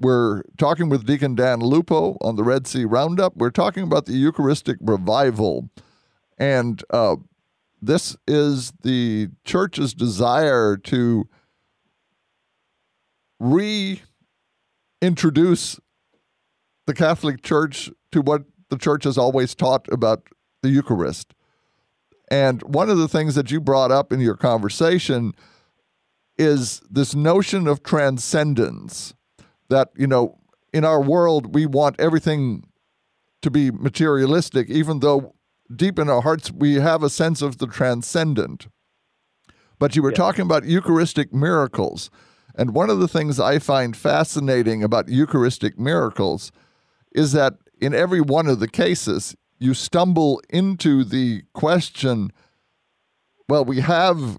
[0.01, 3.37] we're talking with Deacon Dan Lupo on the Red C Roundup.
[3.37, 5.71] We're talking about the Eucharistic revival.
[6.39, 7.17] And uh,
[7.83, 11.29] this is the church's desire to
[13.41, 15.81] reintroduce
[16.87, 20.29] the Catholic Church to what the church has always taught about
[20.63, 21.35] the Eucharist.
[22.31, 25.33] And one of the things that you brought up in your conversation
[26.37, 29.15] is this notion of transcendence
[29.69, 30.39] that, you know,
[30.73, 32.65] in our world, we want everything
[33.43, 35.35] to be materialistic, even though
[35.75, 38.69] deep in our hearts we have a sense of the transcendent.
[39.79, 40.17] But you were yeah.
[40.17, 42.11] talking about Eucharistic miracles.
[42.55, 46.51] And one of the things I find fascinating about Eucharistic miracles
[47.13, 52.33] is that in every one of the cases, you stumble into the question
[53.49, 54.39] well, we have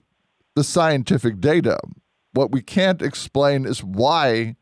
[0.55, 1.79] the scientific data.
[2.33, 4.55] What we can't explain is why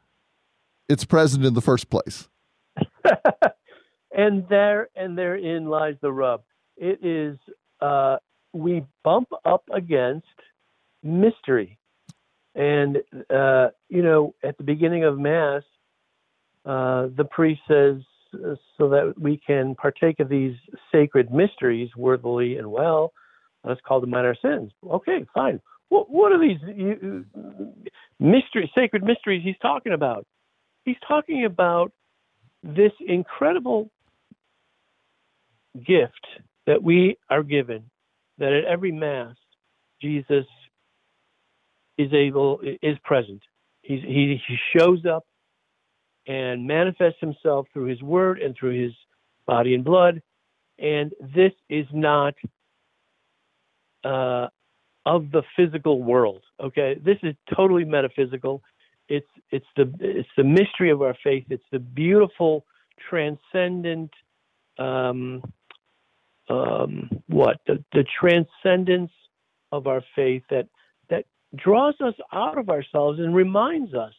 [0.88, 2.30] it's present in the first place.
[4.16, 6.44] and there and therein lies the rub.
[6.78, 7.38] It is
[7.82, 8.18] uh,
[8.54, 10.28] we bump up against
[11.04, 11.78] mystery,
[12.56, 12.98] and
[13.30, 15.64] uh, you know at the beginning of mass,
[16.66, 17.98] uh, the priest says,
[18.32, 20.56] so that we can partake of these
[20.92, 23.14] sacred mysteries worthily and well.
[23.64, 24.72] Let's call them out our sins.
[24.86, 25.60] Okay, fine.
[25.90, 26.60] What, what are these
[28.20, 30.26] mysteries, sacred mysteries he's talking about?
[30.86, 31.92] He's talking about
[32.64, 33.90] this incredible
[35.86, 36.26] gift
[36.66, 37.90] that we are given
[38.40, 39.36] that at every mass
[40.02, 40.46] jesus
[42.00, 43.42] is able is present
[43.88, 45.24] He's, he, he shows up
[46.28, 48.94] and manifests himself through his word and through his
[49.46, 50.22] body and blood.
[50.78, 52.36] And this is not
[54.04, 54.48] uh,
[55.06, 56.44] of the physical world.
[56.62, 58.62] Okay, this is totally metaphysical.
[59.08, 61.46] It's it's the it's the mystery of our faith.
[61.50, 62.66] It's the beautiful,
[63.10, 64.12] transcendent,
[64.78, 65.42] um,
[66.50, 69.12] um, what the, the transcendence
[69.72, 70.68] of our faith that
[71.10, 71.26] that
[71.56, 74.14] draws us out of ourselves and reminds us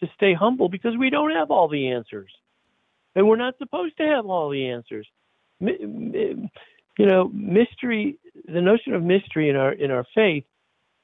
[0.00, 2.30] to stay humble because we don't have all the answers.
[3.14, 5.06] And we're not supposed to have all the answers.
[5.60, 6.48] You
[6.98, 10.44] know, mystery, the notion of mystery in our in our faith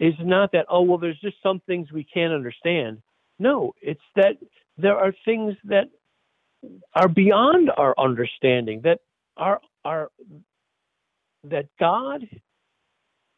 [0.00, 3.02] is not that oh well there's just some things we can't understand.
[3.38, 4.36] No, it's that
[4.78, 5.88] there are things that
[6.94, 9.00] are beyond our understanding that
[9.36, 10.10] are are
[11.44, 12.26] that God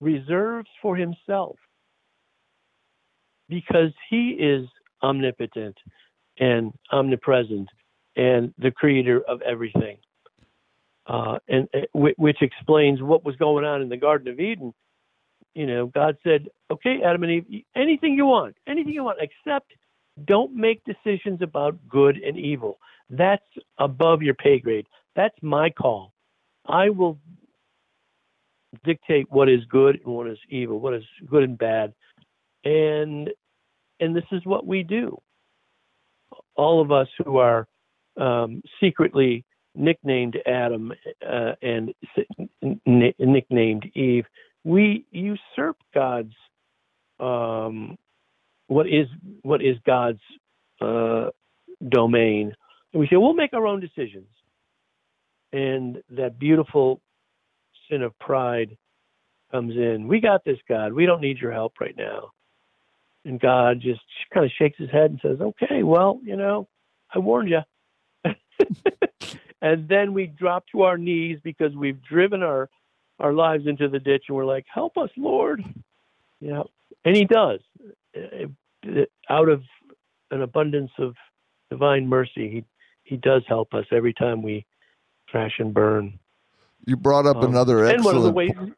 [0.00, 1.56] reserves for himself
[3.48, 4.68] because he is
[5.04, 5.76] omnipotent
[6.38, 7.68] and omnipresent
[8.16, 9.98] and the creator of everything.
[11.06, 14.72] Uh, and uh, which explains what was going on in the Garden of Eden.
[15.54, 19.70] You know, God said, "Okay, Adam and Eve, anything you want, anything you want, except
[20.24, 22.78] don't make decisions about good and evil.
[23.10, 23.44] That's
[23.78, 24.86] above your pay grade.
[25.14, 26.12] That's my call.
[26.66, 27.18] I will
[28.84, 31.92] dictate what is good and what is evil, what is good and bad,
[32.64, 33.30] and
[34.04, 35.18] and this is what we do.
[36.56, 37.66] All of us who are
[38.20, 39.44] um, secretly
[39.74, 40.92] nicknamed Adam
[41.26, 41.94] uh, and
[42.62, 44.24] n- nicknamed Eve,
[44.62, 46.34] we usurp God's
[47.18, 47.96] um,
[48.66, 49.06] what is
[49.42, 50.20] what is God's
[50.80, 51.30] uh,
[51.88, 52.54] domain,
[52.92, 54.28] and we say we'll make our own decisions.
[55.52, 57.00] And that beautiful
[57.88, 58.76] sin of pride
[59.52, 60.08] comes in.
[60.08, 60.92] We got this, God.
[60.92, 62.30] We don't need your help right now.
[63.24, 64.02] And God just
[64.32, 66.68] kind of shakes his head and says, "Okay, well, you know,
[67.14, 67.60] I warned you."
[69.62, 72.68] and then we drop to our knees because we've driven our
[73.20, 75.64] our lives into the ditch, and we're like, "Help us, Lord!"
[76.40, 76.64] Yeah,
[77.04, 77.60] and He does.
[79.30, 79.62] Out of
[80.30, 81.14] an abundance of
[81.70, 82.64] divine mercy, He
[83.04, 84.66] He does help us every time we
[85.28, 86.18] crash and burn.
[86.86, 87.96] You brought up um, another excellent.
[87.96, 88.74] And one of the ways.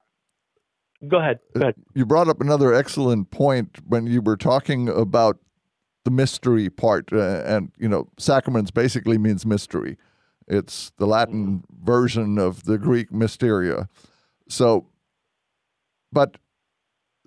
[1.07, 1.41] Go ahead.
[1.55, 1.75] Go ahead.
[1.95, 5.39] You brought up another excellent point when you were talking about
[6.05, 9.97] the mystery part, uh, and you know, sacraments basically means mystery.
[10.47, 11.85] It's the Latin mm-hmm.
[11.85, 13.89] version of the Greek mysteria.
[14.49, 14.87] So,
[16.13, 16.39] but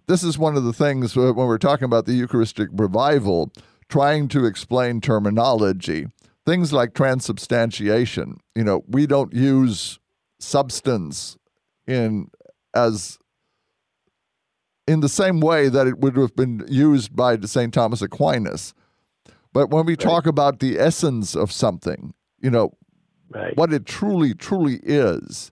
[0.08, 3.52] this is one of the things when we're talking about the Eucharistic revival,
[3.90, 6.08] trying to explain terminology.
[6.46, 8.38] Things like transubstantiation.
[8.56, 10.00] You know, we don't use
[10.40, 11.38] substance
[11.86, 12.32] in
[12.74, 13.20] as
[14.90, 17.72] in the same way that it would have been used by St.
[17.72, 18.74] Thomas Aquinas.
[19.54, 20.00] But when we right.
[20.00, 22.74] talk about the essence of something, you know,
[23.30, 23.56] right.
[23.56, 25.52] what it truly, truly is,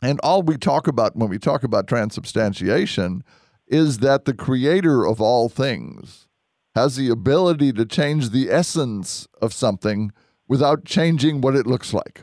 [0.00, 3.22] and all we talk about when we talk about transubstantiation
[3.66, 6.28] is that the creator of all things
[6.74, 10.12] has the ability to change the essence of something
[10.46, 12.22] without changing what it looks like.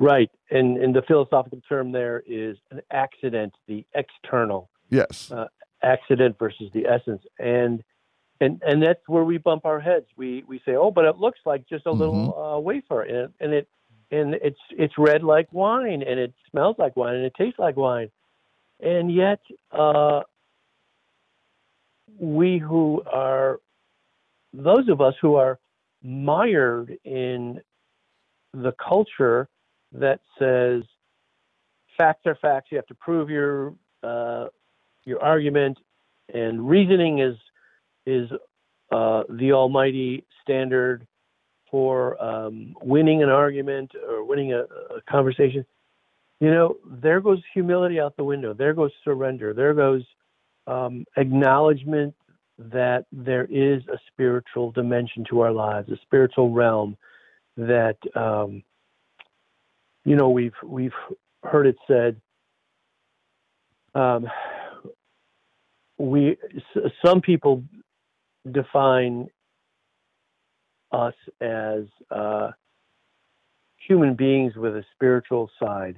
[0.00, 0.30] Right.
[0.54, 4.70] And, and the philosophical term there is an accident, the external.
[4.88, 5.30] Yes.
[5.30, 5.48] Uh,
[5.82, 7.22] accident versus the essence.
[7.38, 7.82] And
[8.40, 10.06] and and that's where we bump our heads.
[10.16, 12.00] We we say, "Oh, but it looks like just a mm-hmm.
[12.00, 13.68] little uh, wafer." And it, and it
[14.10, 17.76] and it's it's red like wine and it smells like wine and it tastes like
[17.76, 18.10] wine.
[18.80, 19.40] And yet
[19.72, 20.20] uh
[22.18, 23.60] we who are
[24.52, 25.58] those of us who are
[26.02, 27.60] mired in
[28.52, 29.48] the culture
[29.94, 30.82] that says
[31.96, 32.68] facts are facts.
[32.70, 34.46] You have to prove your uh,
[35.04, 35.78] your argument,
[36.32, 37.36] and reasoning is
[38.06, 38.30] is
[38.90, 41.06] uh, the almighty standard
[41.70, 45.64] for um, winning an argument or winning a, a conversation.
[46.40, 48.52] You know, there goes humility out the window.
[48.52, 49.54] There goes surrender.
[49.54, 50.02] There goes
[50.66, 52.14] um, acknowledgement
[52.58, 56.96] that there is a spiritual dimension to our lives, a spiritual realm
[57.56, 58.62] that um,
[60.04, 60.92] you know, we've we've
[61.42, 62.20] heard it said.
[63.94, 64.26] Um,
[65.98, 66.36] we
[67.04, 67.62] some people
[68.50, 69.28] define
[70.92, 72.50] us as uh,
[73.86, 75.96] human beings with a spiritual side,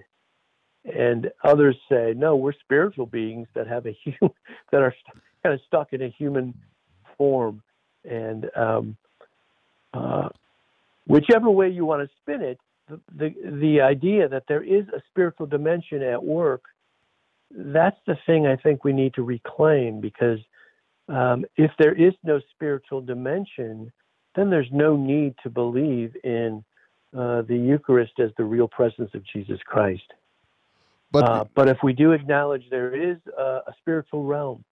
[0.84, 4.30] and others say no, we're spiritual beings that have a hum-
[4.72, 6.54] that are st- kind of stuck in a human
[7.16, 7.62] form,
[8.04, 8.96] and um,
[9.94, 10.28] uh,
[11.06, 15.46] whichever way you want to spin it, the, the idea that there is a spiritual
[15.46, 16.62] dimension at work
[17.50, 20.38] that's the thing I think we need to reclaim because
[21.08, 23.92] um, if there is no spiritual dimension,
[24.34, 26.64] then there's no need to believe in
[27.16, 30.12] uh, the Eucharist as the real presence of Jesus Christ.
[31.12, 34.64] But, uh, but if we do acknowledge there is a, a, spiritual realm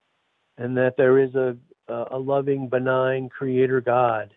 [0.58, 1.56] and that there is a,
[1.88, 4.30] a loving, benign creator God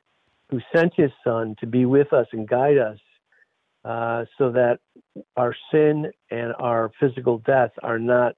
[0.49, 2.99] who sent his Son to be with us and guide us
[3.87, 4.79] uh, so that
[5.37, 8.35] our sin and our physical death are not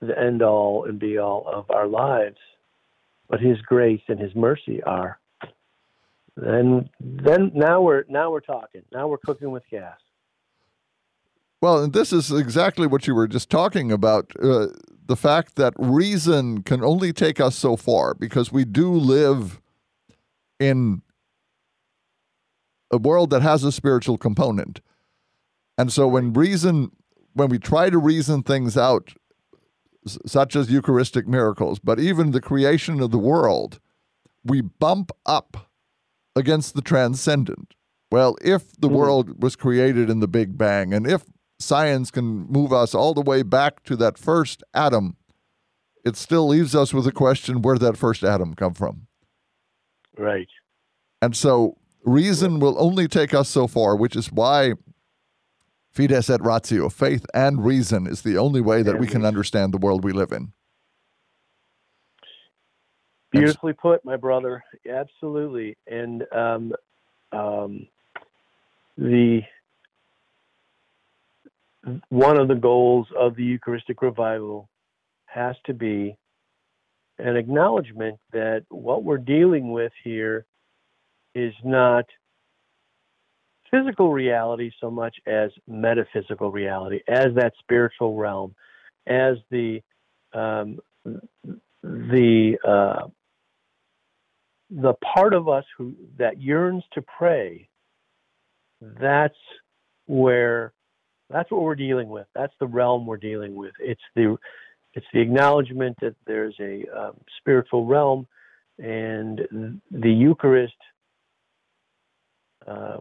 [0.00, 2.36] the end all and be all of our lives,
[3.28, 5.18] but His grace and His mercy are.
[6.36, 8.82] Then, then now we're now we're talking.
[8.92, 9.98] Now we're cooking with gas.
[11.60, 14.32] Well, and this is exactly what you were just talking about.
[14.40, 14.66] Uh,
[15.06, 19.60] the fact that reason can only take us so far because we do live
[20.60, 21.02] in
[22.94, 24.80] a world that has a spiritual component.
[25.76, 26.92] And so when reason,
[27.34, 29.12] when we try to reason things out,
[30.26, 33.80] such as Eucharistic miracles, but even the creation of the world,
[34.44, 35.70] we bump up
[36.36, 37.74] against the transcendent.
[38.10, 38.92] Well, if the mm.
[38.92, 41.24] world was created in the Big Bang, and if
[41.58, 45.16] science can move us all the way back to that first atom,
[46.04, 49.06] it still leaves us with the question where did that first atom come from?
[50.16, 50.48] Right.
[51.22, 54.74] And so reason will only take us so far, which is why
[55.90, 59.78] fides et ratio, faith and reason, is the only way that we can understand the
[59.78, 60.52] world we live in.
[63.30, 64.62] Beautifully put, my brother.
[64.88, 65.76] Absolutely.
[65.88, 66.72] And um,
[67.32, 67.88] um,
[68.96, 69.40] the
[72.08, 74.68] one of the goals of the Eucharistic revival
[75.26, 76.16] has to be
[77.18, 80.46] an acknowledgement that what we're dealing with here
[81.34, 82.04] is not
[83.70, 88.54] physical reality so much as metaphysical reality, as that spiritual realm,
[89.06, 89.80] as the
[90.32, 90.78] um,
[91.82, 93.06] the uh,
[94.70, 97.68] the part of us who that yearns to pray.
[98.80, 99.34] That's
[100.06, 100.72] where
[101.30, 102.26] that's what we're dealing with.
[102.34, 103.72] That's the realm we're dealing with.
[103.80, 104.36] It's the
[104.94, 108.26] it's the acknowledgement that there's a um, spiritual realm,
[108.78, 110.74] and the Eucharist
[112.66, 112.96] uh,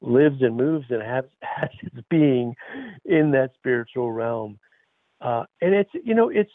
[0.00, 2.54] lives and moves and has, has its being
[3.04, 4.58] in that spiritual realm.
[5.20, 6.50] Uh, and it's you know it's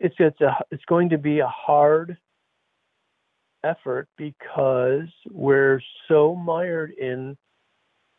[0.00, 2.16] it's it's a it's going to be a hard
[3.62, 7.36] effort because we're so mired in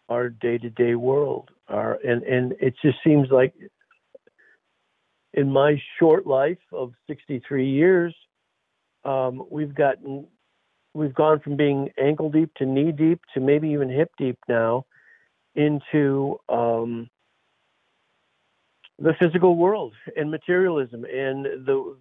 [0.10, 3.54] our day-to-day world our and and it just seems like
[5.34, 8.16] in my short life of 63 years
[9.04, 10.26] um, we've gotten
[10.96, 14.86] we've gone from being ankle deep to knee deep to maybe even hip deep now
[15.56, 17.10] into um,
[18.98, 21.96] the physical world and materialism and the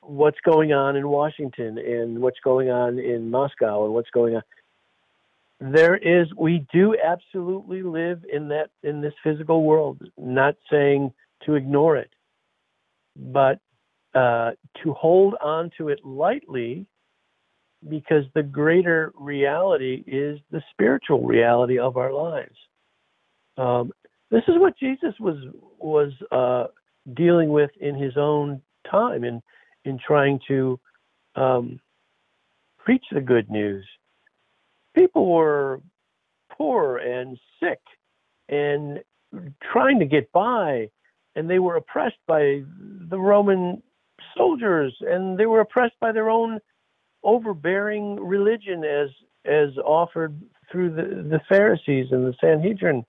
[0.00, 4.42] what's going on in Washington and what's going on in Moscow and what's going on.
[5.58, 11.12] There is we do absolutely live in that in this physical world not saying
[11.44, 12.10] to ignore it
[13.18, 13.58] but
[14.14, 16.86] uh, to hold on to it lightly
[17.88, 22.56] because the greater reality is the spiritual reality of our lives.
[23.56, 23.92] Um,
[24.30, 25.36] this is what Jesus was
[25.78, 26.66] was uh,
[27.14, 28.60] dealing with in his own
[28.90, 29.42] time in
[29.84, 30.78] in trying to
[31.36, 31.80] um,
[32.78, 33.86] preach the good news.
[34.94, 35.80] People were
[36.50, 37.80] poor and sick
[38.48, 39.00] and
[39.72, 40.88] trying to get by,
[41.34, 42.62] and they were oppressed by
[43.08, 43.82] the Roman
[44.36, 46.60] soldiers, and they were oppressed by their own
[47.26, 49.08] overbearing religion as
[49.44, 53.04] as offered through the, the Pharisees and the Sanhedrin.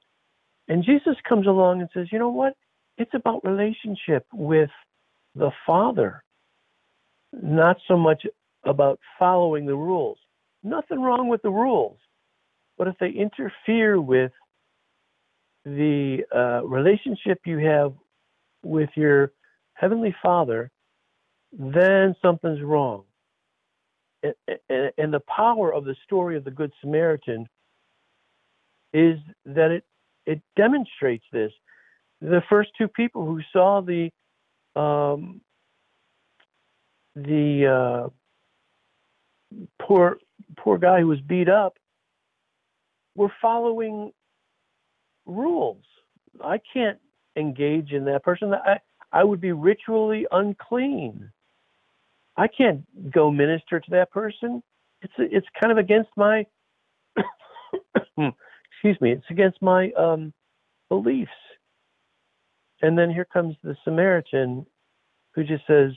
[0.67, 2.53] And Jesus comes along and says, you know what?
[2.97, 4.69] It's about relationship with
[5.33, 6.23] the Father,
[7.31, 8.23] not so much
[8.65, 10.17] about following the rules.
[10.63, 11.97] Nothing wrong with the rules,
[12.77, 14.31] but if they interfere with
[15.65, 17.93] the uh, relationship you have
[18.63, 19.31] with your
[19.73, 20.69] Heavenly Father,
[21.51, 23.03] then something's wrong
[24.23, 27.47] and the power of the story of the Good Samaritan
[28.93, 29.83] is that it
[30.25, 31.51] it demonstrates this.
[32.21, 34.09] The first two people who saw the
[34.75, 35.41] um,
[37.15, 38.09] the uh,
[39.81, 40.17] poor
[40.57, 41.77] poor guy who was beat up
[43.15, 44.11] were following
[45.25, 45.83] rules.
[46.43, 46.99] I can't
[47.35, 48.53] engage in that person.
[48.53, 48.79] I
[49.11, 51.31] I would be ritually unclean.
[52.37, 54.61] I can't go minister to that person.
[55.01, 56.45] It's it's kind of against my
[58.17, 59.11] excuse me.
[59.11, 60.33] It's against my um,
[60.89, 61.31] beliefs.
[62.81, 64.65] And then here comes the Samaritan,
[65.33, 65.91] who just says,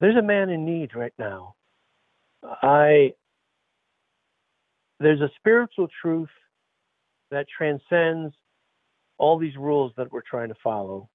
[0.00, 1.54] "There's a man in need right now.
[2.62, 3.12] I
[5.00, 6.28] there's a spiritual truth
[7.30, 8.34] that transcends
[9.18, 11.08] all these rules that we're trying to follow.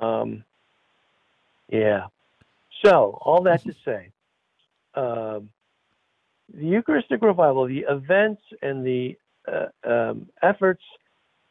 [0.00, 0.44] Um,
[1.68, 2.06] yeah,
[2.84, 4.10] so, all that to say,
[4.94, 5.50] um,
[6.54, 9.16] the Eucharistic revival, the events and the
[9.46, 10.82] uh, um, efforts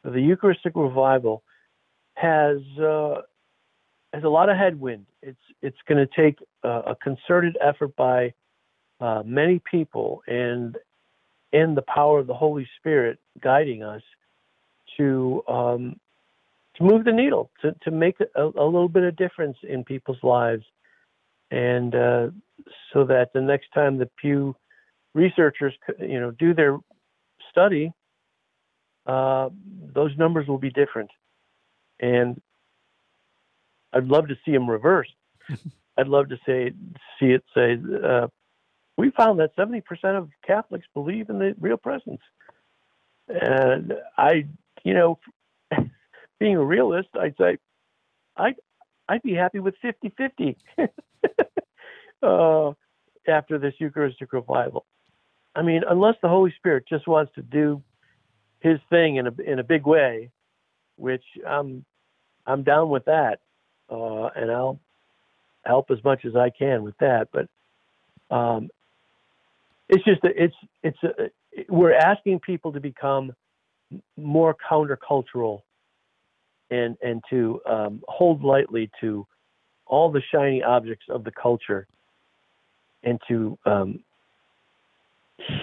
[0.03, 1.43] of the Eucharistic revival
[2.15, 3.21] has uh,
[4.13, 5.05] has a lot of headwind.
[5.21, 8.33] It's it's going to take a, a, concerted effort by
[8.99, 10.77] uh, many people and
[11.53, 14.01] and the power of the Holy Spirit guiding us
[14.97, 15.99] to um,
[16.77, 20.23] to move the needle, to to make a, a little bit of difference in people's
[20.23, 20.63] lives
[21.51, 22.27] and uh,
[22.93, 24.55] so that the next time the Pew
[25.13, 26.77] researchers, you know, do their
[27.49, 27.91] study,
[29.05, 29.49] uh,
[29.93, 31.09] those numbers will be different.
[31.99, 32.41] And
[33.93, 35.15] I'd love to see them reversed.
[35.97, 36.71] I'd love to say
[37.19, 38.27] see it say uh,
[38.97, 39.81] we found that 70%
[40.17, 42.21] of Catholics believe in the real presence.
[43.27, 44.45] And I,
[44.83, 45.19] you know,
[46.39, 47.57] being a realist, I'd say
[48.35, 48.55] I
[49.09, 50.55] I'd be happy with 50-50
[52.23, 52.71] uh,
[53.27, 54.85] after this Eucharistic revival.
[55.55, 57.81] I mean, unless the Holy Spirit just wants to do
[58.59, 60.31] His thing in a in a big way,
[60.97, 61.83] which I'm
[62.45, 63.39] I'm down with that,
[63.89, 64.79] uh, and I'll
[65.65, 67.29] help as much as I can with that.
[67.31, 68.69] But um,
[69.89, 71.29] it's just a, it's it's a,
[71.69, 73.33] we're asking people to become
[74.17, 75.61] more countercultural
[76.69, 79.25] and and to um, hold lightly to
[79.89, 81.87] all the shiny objects of the culture
[83.03, 83.99] and to um,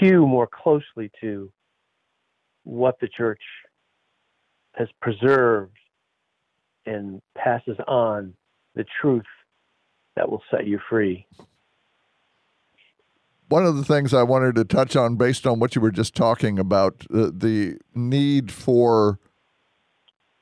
[0.00, 1.50] hew more closely to
[2.64, 3.42] what the church
[4.72, 5.76] has preserved
[6.86, 8.34] and passes on
[8.74, 9.24] the truth
[10.16, 11.26] that will set you free.
[13.48, 16.14] One of the things I wanted to touch on, based on what you were just
[16.14, 19.20] talking about, uh, the need for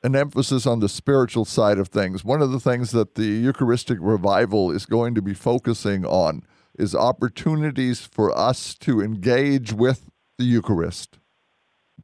[0.02, 2.24] an emphasis on the spiritual side of things.
[2.24, 6.42] One of the things that the Eucharistic revival is going to be focusing on
[6.78, 11.18] is opportunities for us to engage with the Eucharist.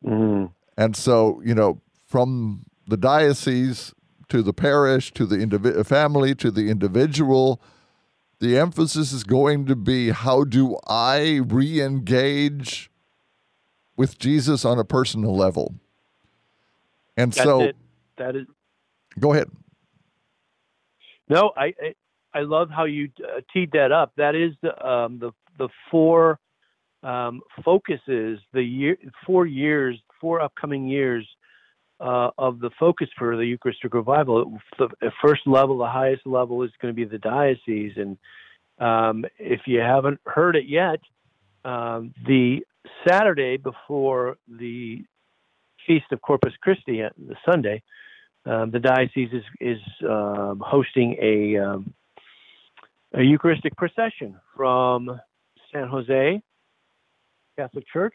[0.05, 0.53] Mm.
[0.77, 3.95] And so, you know, from the diocese
[4.29, 7.61] to the parish to the indivi- family to the individual,
[8.41, 12.91] the emphasis is going to be how do I re engage
[13.97, 15.75] with Jesus on a personal level?
[17.17, 17.77] And That's so, it.
[18.19, 18.47] That is
[19.19, 19.49] go ahead.
[21.29, 21.53] no.
[21.57, 21.95] I I,
[22.35, 24.13] I love how you uh, teed that up.
[24.17, 26.39] That is the um, the the four
[27.03, 28.97] um, focuses the year
[29.27, 31.27] four years four upcoming years
[32.01, 34.59] uh, of the focus for the Eucharistic revival.
[34.79, 38.17] The first level, the highest level, is going to be the diocese, and
[38.79, 41.01] um, if you haven't heard it yet,
[41.65, 42.61] um, the
[43.07, 45.05] Saturday before the
[45.87, 47.83] feast of Corpus Christi, uh, the Sunday,
[48.47, 51.93] um, the diocese is is um, hosting a um,
[53.15, 55.21] a Eucharistic procession from
[55.73, 56.43] San Jose
[57.57, 58.15] Catholic Church,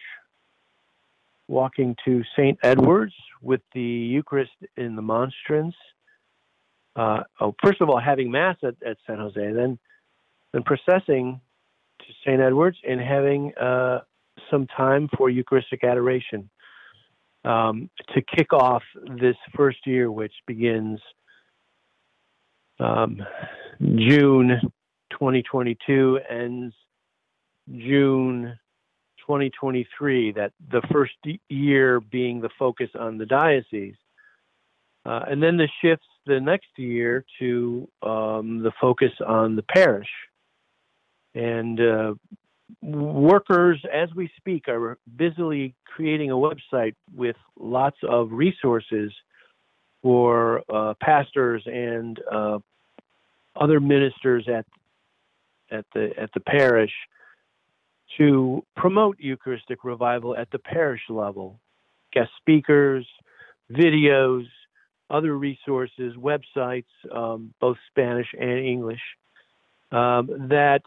[1.48, 2.58] walking to St.
[2.64, 5.76] Edward's with the Eucharist in the monstrance.
[6.96, 9.78] Uh, oh, first of all, having Mass at, at San Jose, then
[10.54, 11.42] then processing
[12.00, 12.40] to St.
[12.40, 14.00] Edward's and having uh,
[14.50, 16.50] some time for Eucharistic adoration
[17.46, 18.84] um, to kick off
[19.20, 21.00] this first year, which begins
[22.80, 23.22] um,
[23.82, 24.60] June
[25.12, 26.74] 2022, ends
[27.70, 28.58] June
[29.20, 30.32] 2023.
[30.34, 31.14] That the first
[31.50, 33.96] year being the focus on the diocese,
[35.06, 40.10] uh, and then the shifts the next year to um, the focus on the parish.
[41.36, 42.14] And uh,
[42.82, 49.12] workers, as we speak, are busily creating a website with lots of resources
[50.02, 52.60] for uh, pastors and uh,
[53.56, 54.66] other ministers at
[55.72, 56.92] at the at the parish
[58.18, 61.60] to promote Eucharistic revival at the parish level.
[62.12, 63.08] Guest speakers,
[63.72, 64.46] videos,
[65.10, 69.02] other resources, websites, um, both Spanish and English,
[69.92, 70.82] um, that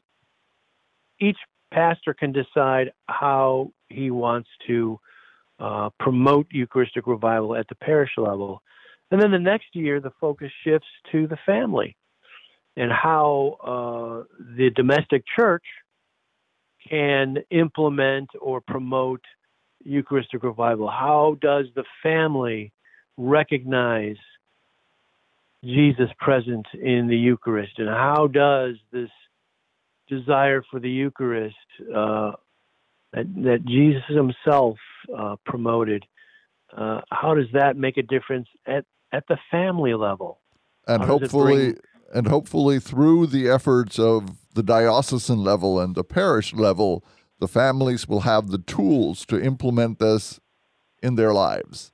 [1.21, 1.39] each
[1.73, 4.99] pastor can decide how he wants to
[5.59, 8.63] uh, promote Eucharistic revival at the parish level.
[9.11, 11.97] And then the next year, the focus shifts to the family
[12.77, 15.65] and how uh, the domestic church
[16.89, 19.23] can implement or promote
[19.85, 20.89] Eucharistic revival.
[20.89, 22.73] How does the family
[23.17, 24.17] recognize
[25.65, 27.79] Jesus present in the Eucharist?
[27.79, 29.11] And how does this
[30.09, 31.57] desire for the Eucharist
[31.95, 32.33] uh,
[33.13, 34.77] that, that, Jesus himself
[35.17, 36.05] uh, promoted,
[36.77, 40.41] uh, how does that make a difference at, at the family level?
[40.87, 41.79] And hopefully, bring...
[42.15, 47.05] and hopefully through the efforts of the diocesan level and the parish level,
[47.39, 50.41] the families will have the tools to implement this
[51.03, 51.93] in their lives.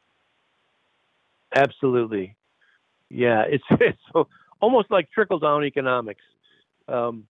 [1.54, 2.36] Absolutely.
[3.10, 4.28] Yeah, it's, it's
[4.60, 6.22] almost like trickle down economics.
[6.88, 7.26] Um,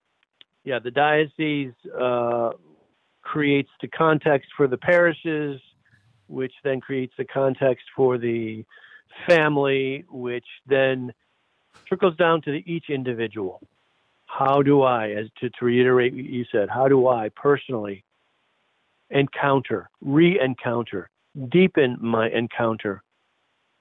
[0.64, 2.50] yeah, the diocese uh,
[3.22, 5.60] creates the context for the parishes,
[6.28, 8.64] which then creates the context for the
[9.26, 11.12] family, which then
[11.86, 13.60] trickles down to the, each individual.
[14.26, 18.04] How do I, as to, to reiterate what you said, how do I personally
[19.10, 21.10] encounter, re encounter,
[21.50, 23.02] deepen my encounter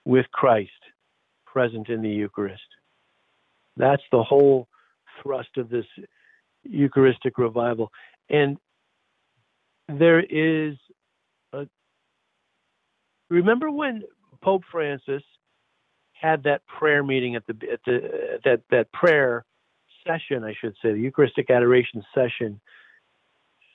[0.04, 0.72] with Christ
[1.46, 2.62] present in the Eucharist?
[3.78, 4.68] That's the whole
[5.22, 5.86] thrust of this
[6.64, 7.92] Eucharistic revival.
[8.30, 8.58] And
[9.88, 10.76] there is
[11.54, 11.68] a,
[13.30, 14.04] remember when
[14.42, 15.24] Pope Francis
[16.14, 19.44] had that prayer meeting at the at the that that prayer
[20.06, 22.60] session, I should say, the Eucharistic adoration session,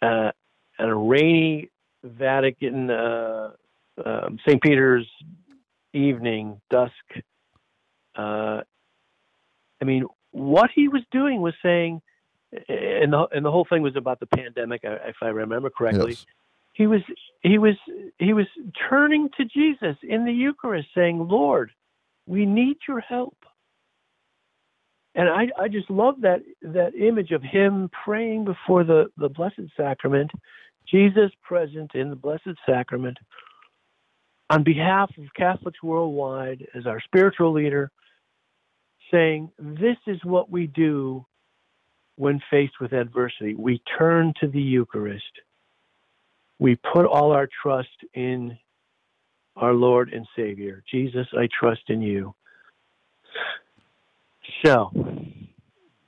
[0.03, 0.31] uh,
[0.79, 1.71] at a rainy
[2.05, 3.51] Vatican uh,
[4.05, 4.63] um, St.
[4.63, 5.09] Peter's
[5.93, 6.93] evening, dusk.
[8.17, 8.61] Uh,
[9.81, 12.01] I mean, what he was doing was saying,
[12.53, 16.13] and the and the whole thing was about the pandemic, if I remember correctly.
[16.13, 16.27] Yes.
[16.73, 17.01] He was
[17.41, 17.75] he was
[18.19, 18.47] he was
[18.89, 21.71] turning to Jesus in the Eucharist, saying, "Lord,
[22.27, 23.37] we need your help."
[25.15, 29.73] And I I just love that that image of him praying before the the Blessed
[29.77, 30.31] Sacrament,
[30.87, 33.19] Jesus present in the Blessed Sacrament,
[34.51, 37.91] on behalf of Catholics worldwide, as our spiritual leader,
[39.11, 41.27] saying, This is what we do
[42.17, 43.55] when faced with adversity.
[43.55, 45.25] We turn to the Eucharist.
[46.59, 48.59] We put all our trust in
[49.57, 50.83] our Lord and Savior.
[50.91, 52.35] Jesus, I trust in you.
[54.65, 54.91] So,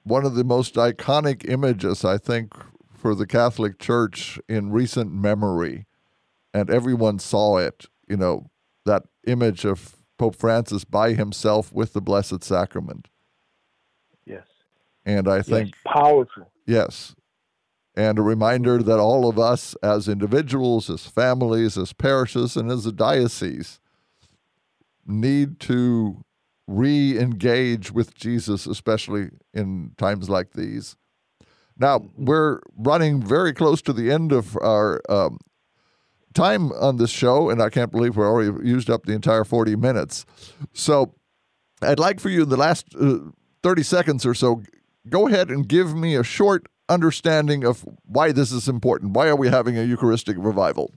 [0.04, 2.54] one of the most iconic images, I think,
[2.94, 5.86] for the Catholic Church in recent memory,
[6.54, 8.50] and everyone saw it, you know,
[8.86, 13.08] that image of Pope Francis by himself with the Blessed Sacrament.
[15.08, 15.18] Yes.
[15.18, 16.50] And I think, yes, powerful.
[16.66, 17.14] yes,
[17.96, 22.86] and a reminder that all of us as individuals, as families, as parishes, and as
[22.86, 23.80] a diocese
[25.06, 26.24] need to
[26.68, 30.96] re engage with Jesus, especially in times like these.
[31.78, 35.38] Now, we're running very close to the end of our um,
[36.34, 39.76] time on this show, and I can't believe we're already used up the entire 40
[39.76, 40.26] minutes.
[40.72, 41.14] So,
[41.80, 43.18] I'd like for you in the last uh,
[43.62, 44.62] 30 seconds or so,
[45.10, 49.12] go ahead and give me a short understanding of why this is important.
[49.12, 50.92] Why are we having a Eucharistic revival?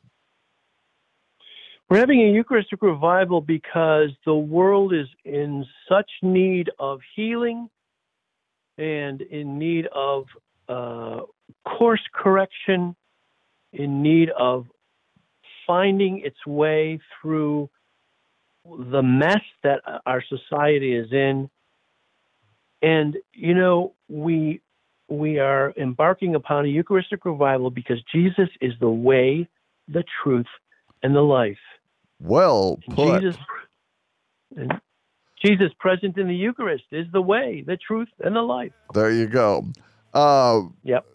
[1.89, 7.70] We're having a Eucharistic revival because the world is in such need of healing
[8.78, 10.24] and in need of
[10.70, 11.22] uh,
[11.66, 12.95] course correction,
[13.74, 14.68] in need of
[15.68, 17.70] finding its way through
[18.66, 21.49] the mess that our society is in.
[22.82, 24.62] And you know, we
[25.08, 29.48] we are embarking upon a Eucharistic revival because Jesus is the way,
[29.88, 30.48] the truth,
[31.04, 31.58] and the life.
[32.20, 33.22] Well put.
[33.22, 33.38] Jesus,
[34.56, 34.82] and
[35.44, 38.72] Jesus present in the Eucharist is the way, the truth, and the life.
[38.94, 39.66] There you go.
[40.14, 41.06] Uh, Yep.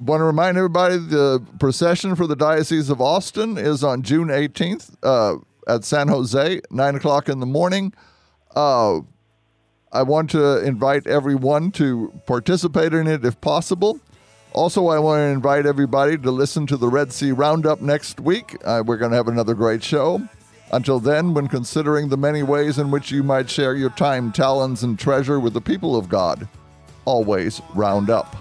[0.00, 4.94] Want to remind everybody the procession for the Diocese of Austin is on June 18th
[5.02, 7.92] uh, at San Jose, 9 o'clock in the morning.
[8.54, 9.00] Uh,
[9.90, 14.00] I want to invite everyone to participate in it if possible.
[14.52, 18.56] Also, I want to invite everybody to listen to the Red C Roundup next week.
[18.64, 20.20] Uh, we're going to have another great show.
[20.72, 24.82] Until then, when considering the many ways in which you might share your time, talents,
[24.82, 26.46] and treasure with the people of God,
[27.06, 28.36] always round up.